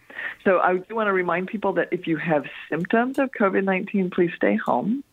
so 0.43 0.60
I 0.60 0.78
do 0.78 0.95
want 0.95 1.08
to 1.08 1.13
remind 1.13 1.47
people 1.47 1.74
that 1.74 1.88
if 1.91 2.06
you 2.06 2.17
have 2.17 2.45
symptoms 2.69 3.17
of 3.17 3.32
COVID 3.32 3.63
nineteen, 3.63 4.10
please 4.10 4.32
stay 4.36 4.56
home. 4.56 5.04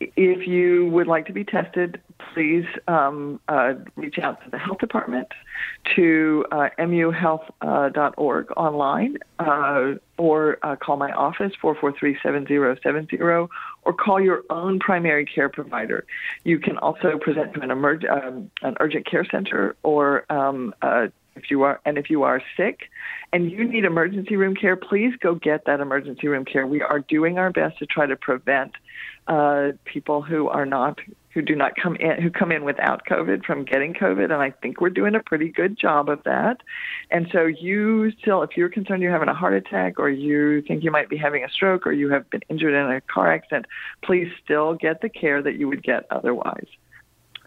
If 0.00 0.46
you 0.46 0.88
would 0.90 1.08
like 1.08 1.26
to 1.26 1.32
be 1.32 1.44
tested, 1.44 2.00
please 2.32 2.66
um, 2.86 3.40
uh, 3.48 3.74
reach 3.96 4.18
out 4.18 4.42
to 4.44 4.50
the 4.50 4.58
health 4.58 4.78
department, 4.78 5.28
to 5.96 6.44
uh, 6.52 6.68
muhealth.org 6.78 8.50
uh, 8.50 8.54
online, 8.54 9.18
uh, 9.40 9.94
or 10.16 10.58
uh, 10.62 10.76
call 10.76 10.96
my 10.96 11.10
office, 11.12 11.52
443-7070, 11.60 13.48
or 13.82 13.92
call 13.92 14.20
your 14.20 14.44
own 14.50 14.78
primary 14.78 15.26
care 15.26 15.48
provider. 15.48 16.06
You 16.44 16.60
can 16.60 16.78
also 16.78 17.18
present 17.18 17.54
to 17.54 17.60
an, 17.60 17.70
emerg- 17.70 18.08
um, 18.08 18.50
an 18.62 18.76
urgent 18.78 19.06
care 19.06 19.26
center 19.28 19.74
or 19.82 20.30
um, 20.32 20.74
uh, 20.82 21.08
if 21.38 21.50
you 21.50 21.62
are 21.62 21.80
and 21.84 21.96
if 21.96 22.10
you 22.10 22.24
are 22.24 22.42
sick 22.56 22.90
and 23.32 23.50
you 23.50 23.64
need 23.64 23.84
emergency 23.84 24.34
room 24.36 24.56
care 24.56 24.74
please 24.76 25.14
go 25.20 25.36
get 25.36 25.64
that 25.66 25.80
emergency 25.80 26.26
room 26.26 26.44
care 26.44 26.66
we 26.66 26.82
are 26.82 26.98
doing 26.98 27.38
our 27.38 27.50
best 27.50 27.78
to 27.78 27.86
try 27.86 28.06
to 28.06 28.16
prevent 28.16 28.72
uh, 29.28 29.72
people 29.84 30.22
who 30.22 30.48
are 30.48 30.66
not 30.66 30.98
who 31.34 31.42
do 31.42 31.54
not 31.54 31.76
come 31.76 31.94
in 31.96 32.20
who 32.20 32.30
come 32.30 32.50
in 32.50 32.64
without 32.64 33.04
COVID 33.06 33.44
from 33.44 33.64
getting 33.64 33.92
COVID, 33.94 34.24
and 34.24 34.34
I 34.34 34.50
think 34.50 34.80
we're 34.80 34.90
doing 34.90 35.14
a 35.14 35.20
pretty 35.20 35.50
good 35.50 35.78
job 35.78 36.08
of 36.08 36.24
that. 36.24 36.62
And 37.10 37.28
so 37.30 37.44
you 37.44 38.10
still, 38.12 38.42
if 38.42 38.56
you're 38.56 38.70
concerned 38.70 39.02
you're 39.02 39.12
having 39.12 39.28
a 39.28 39.34
heart 39.34 39.54
attack, 39.54 39.98
or 39.98 40.08
you 40.08 40.62
think 40.62 40.82
you 40.82 40.90
might 40.90 41.10
be 41.10 41.18
having 41.18 41.44
a 41.44 41.50
stroke, 41.50 41.86
or 41.86 41.92
you 41.92 42.08
have 42.10 42.28
been 42.30 42.40
injured 42.48 42.74
in 42.74 42.90
a 42.90 43.00
car 43.02 43.30
accident, 43.30 43.66
please 44.02 44.28
still 44.42 44.74
get 44.74 45.02
the 45.02 45.08
care 45.08 45.42
that 45.42 45.56
you 45.56 45.68
would 45.68 45.82
get 45.82 46.06
otherwise. 46.10 46.66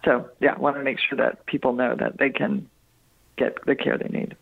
So 0.05 0.29
yeah, 0.39 0.53
I 0.53 0.59
want 0.59 0.77
to 0.77 0.83
make 0.83 0.99
sure 0.99 1.17
that 1.17 1.45
people 1.47 1.73
know 1.73 1.95
that 1.95 2.17
they 2.17 2.29
can 2.29 2.69
get 3.37 3.57
the 3.65 3.75
care 3.75 3.97
they 3.97 4.07
need. 4.07 4.35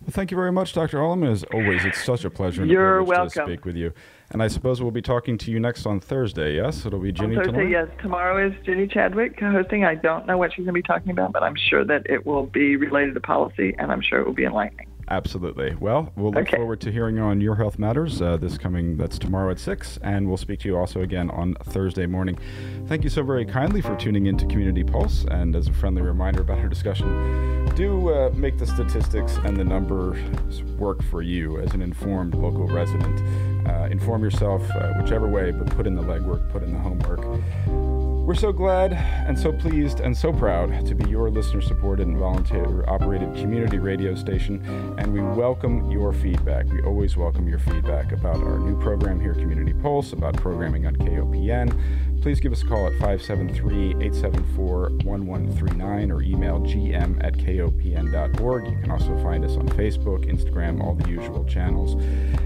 Well, 0.00 0.10
thank 0.10 0.30
you 0.30 0.36
very 0.36 0.52
much, 0.52 0.72
Dr. 0.74 0.98
Ullem. 0.98 1.30
As 1.30 1.44
always, 1.44 1.84
it's 1.84 2.02
such 2.04 2.24
a 2.24 2.30
pleasure 2.30 2.62
and 2.62 2.70
You're 2.70 2.98
a 2.98 3.04
welcome. 3.04 3.46
to 3.46 3.52
speak 3.52 3.64
with 3.64 3.76
you. 3.76 3.92
And 4.30 4.42
I 4.42 4.48
suppose 4.48 4.82
we'll 4.82 4.90
be 4.90 5.02
talking 5.02 5.38
to 5.38 5.50
you 5.50 5.60
next 5.60 5.86
on 5.86 6.00
Thursday, 6.00 6.56
yes? 6.56 6.84
It'll 6.84 6.98
be 6.98 7.12
Ginny 7.12 7.36
on 7.36 7.44
Thursday, 7.44 7.52
tomorrow? 7.68 7.86
yes. 7.86 7.88
Tomorrow 8.02 8.48
is 8.48 8.54
Ginny 8.64 8.86
Chadwick 8.86 9.38
hosting. 9.40 9.84
I 9.84 9.94
don't 9.94 10.26
know 10.26 10.36
what 10.36 10.52
she's 10.52 10.64
going 10.64 10.74
to 10.74 10.78
be 10.78 10.82
talking 10.82 11.10
about, 11.10 11.32
but 11.32 11.42
I'm 11.42 11.56
sure 11.56 11.84
that 11.84 12.02
it 12.10 12.26
will 12.26 12.46
be 12.46 12.76
related 12.76 13.14
to 13.14 13.20
policy, 13.20 13.74
and 13.78 13.92
I'm 13.92 14.00
sure 14.02 14.20
it 14.20 14.26
will 14.26 14.34
be 14.34 14.44
enlightening. 14.44 14.88
Absolutely. 15.10 15.74
Well, 15.78 16.12
we'll 16.16 16.32
look 16.32 16.48
Okay. 16.48 16.56
forward 16.56 16.80
to 16.82 16.90
hearing 16.92 17.18
on 17.18 17.40
Your 17.40 17.56
Health 17.56 17.78
Matters 17.78 18.22
uh, 18.22 18.36
this 18.36 18.56
coming, 18.56 18.96
that's 18.96 19.18
tomorrow 19.18 19.50
at 19.50 19.58
6, 19.58 19.98
and 20.02 20.26
we'll 20.28 20.36
speak 20.36 20.60
to 20.60 20.68
you 20.68 20.76
also 20.78 21.02
again 21.02 21.30
on 21.30 21.54
Thursday 21.64 22.06
morning. 22.06 22.38
Thank 22.86 23.04
you 23.04 23.10
so 23.10 23.22
very 23.22 23.44
kindly 23.44 23.80
for 23.80 23.94
tuning 23.96 24.26
into 24.26 24.46
Community 24.46 24.82
Pulse, 24.82 25.24
and 25.30 25.54
as 25.54 25.68
a 25.68 25.72
friendly 25.72 26.02
reminder 26.02 26.40
about 26.40 26.58
our 26.58 26.68
discussion, 26.68 27.64
do 27.74 28.08
uh, 28.08 28.30
make 28.34 28.56
the 28.58 28.66
statistics 28.66 29.36
and 29.44 29.56
the 29.56 29.64
numbers 29.64 30.62
work 30.78 31.02
for 31.04 31.22
you 31.22 31.58
as 31.60 31.74
an 31.74 31.82
informed 31.82 32.34
local 32.34 32.66
resident. 32.66 33.20
Uh, 33.68 33.88
inform 33.90 34.22
yourself 34.22 34.62
uh, 34.72 34.92
whichever 35.00 35.28
way, 35.28 35.50
but 35.50 35.66
put 35.76 35.86
in 35.86 35.94
the 35.94 36.02
legwork, 36.02 36.48
put 36.50 36.62
in 36.62 36.72
the 36.72 36.78
homework. 36.78 37.20
We're 38.24 38.34
so 38.34 38.52
glad 38.52 38.94
and 38.94 39.38
so 39.38 39.52
pleased 39.52 40.00
and 40.00 40.16
so 40.16 40.32
proud 40.32 40.86
to 40.86 40.94
be 40.94 41.10
your 41.10 41.30
listener 41.30 41.60
supported 41.60 42.06
and 42.06 42.16
volunteer 42.16 42.82
operated 42.88 43.34
community 43.34 43.78
radio 43.78 44.14
station, 44.14 44.64
and 44.98 45.12
we 45.12 45.20
welcome 45.20 45.90
your 45.90 46.10
feedback. 46.14 46.64
We 46.72 46.80
always 46.84 47.18
welcome 47.18 47.46
your 47.46 47.58
feedback 47.58 48.12
about 48.12 48.36
our 48.36 48.58
new 48.58 48.80
program 48.80 49.20
here, 49.20 49.34
Community 49.34 49.74
Pulse, 49.74 50.14
about 50.14 50.38
programming 50.38 50.86
on 50.86 50.96
KOPN. 50.96 52.22
Please 52.22 52.40
give 52.40 52.52
us 52.52 52.62
a 52.62 52.66
call 52.66 52.86
at 52.86 52.92
573 52.92 53.90
874 53.90 54.80
1139 55.04 56.10
or 56.10 56.22
email 56.22 56.60
gm 56.60 57.22
at 57.22 57.34
kopn.org. 57.34 58.66
You 58.66 58.78
can 58.80 58.90
also 58.90 59.14
find 59.22 59.44
us 59.44 59.58
on 59.58 59.68
Facebook, 59.68 60.24
Instagram, 60.24 60.82
all 60.82 60.94
the 60.94 61.10
usual 61.10 61.44
channels. 61.44 62.02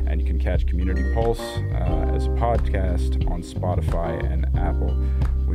And 0.08 0.20
you 0.20 0.26
can 0.26 0.40
catch 0.40 0.66
Community 0.66 1.14
Pulse 1.14 1.38
uh, 1.38 2.10
as 2.12 2.26
a 2.26 2.30
podcast 2.30 3.30
on 3.30 3.42
Spotify 3.42 4.20
and 4.28 4.46
Apple. 4.58 4.90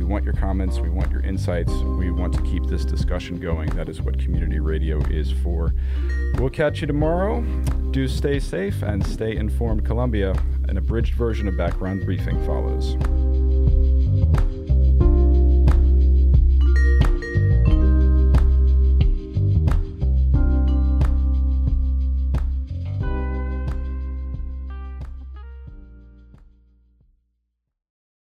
We 0.04 0.10
want 0.10 0.24
your 0.24 0.34
comments, 0.34 0.80
we 0.80 0.90
want 0.90 1.10
your 1.10 1.22
insights, 1.22 1.72
we 1.72 2.10
want 2.10 2.34
to 2.34 2.42
keep 2.42 2.66
this 2.66 2.84
discussion 2.84 3.40
going. 3.40 3.70
That 3.70 3.88
is 3.88 4.02
what 4.02 4.18
community 4.18 4.60
radio 4.60 4.98
is 5.06 5.32
for. 5.32 5.74
We'll 6.34 6.50
catch 6.50 6.82
you 6.82 6.86
tomorrow. 6.86 7.40
Do 7.90 8.06
stay 8.06 8.38
safe 8.38 8.82
and 8.82 9.04
stay 9.06 9.34
informed, 9.34 9.86
Columbia. 9.86 10.34
An 10.68 10.76
abridged 10.76 11.14
version 11.14 11.48
of 11.48 11.56
background 11.56 12.04
briefing 12.04 12.36
follows. 12.44 12.98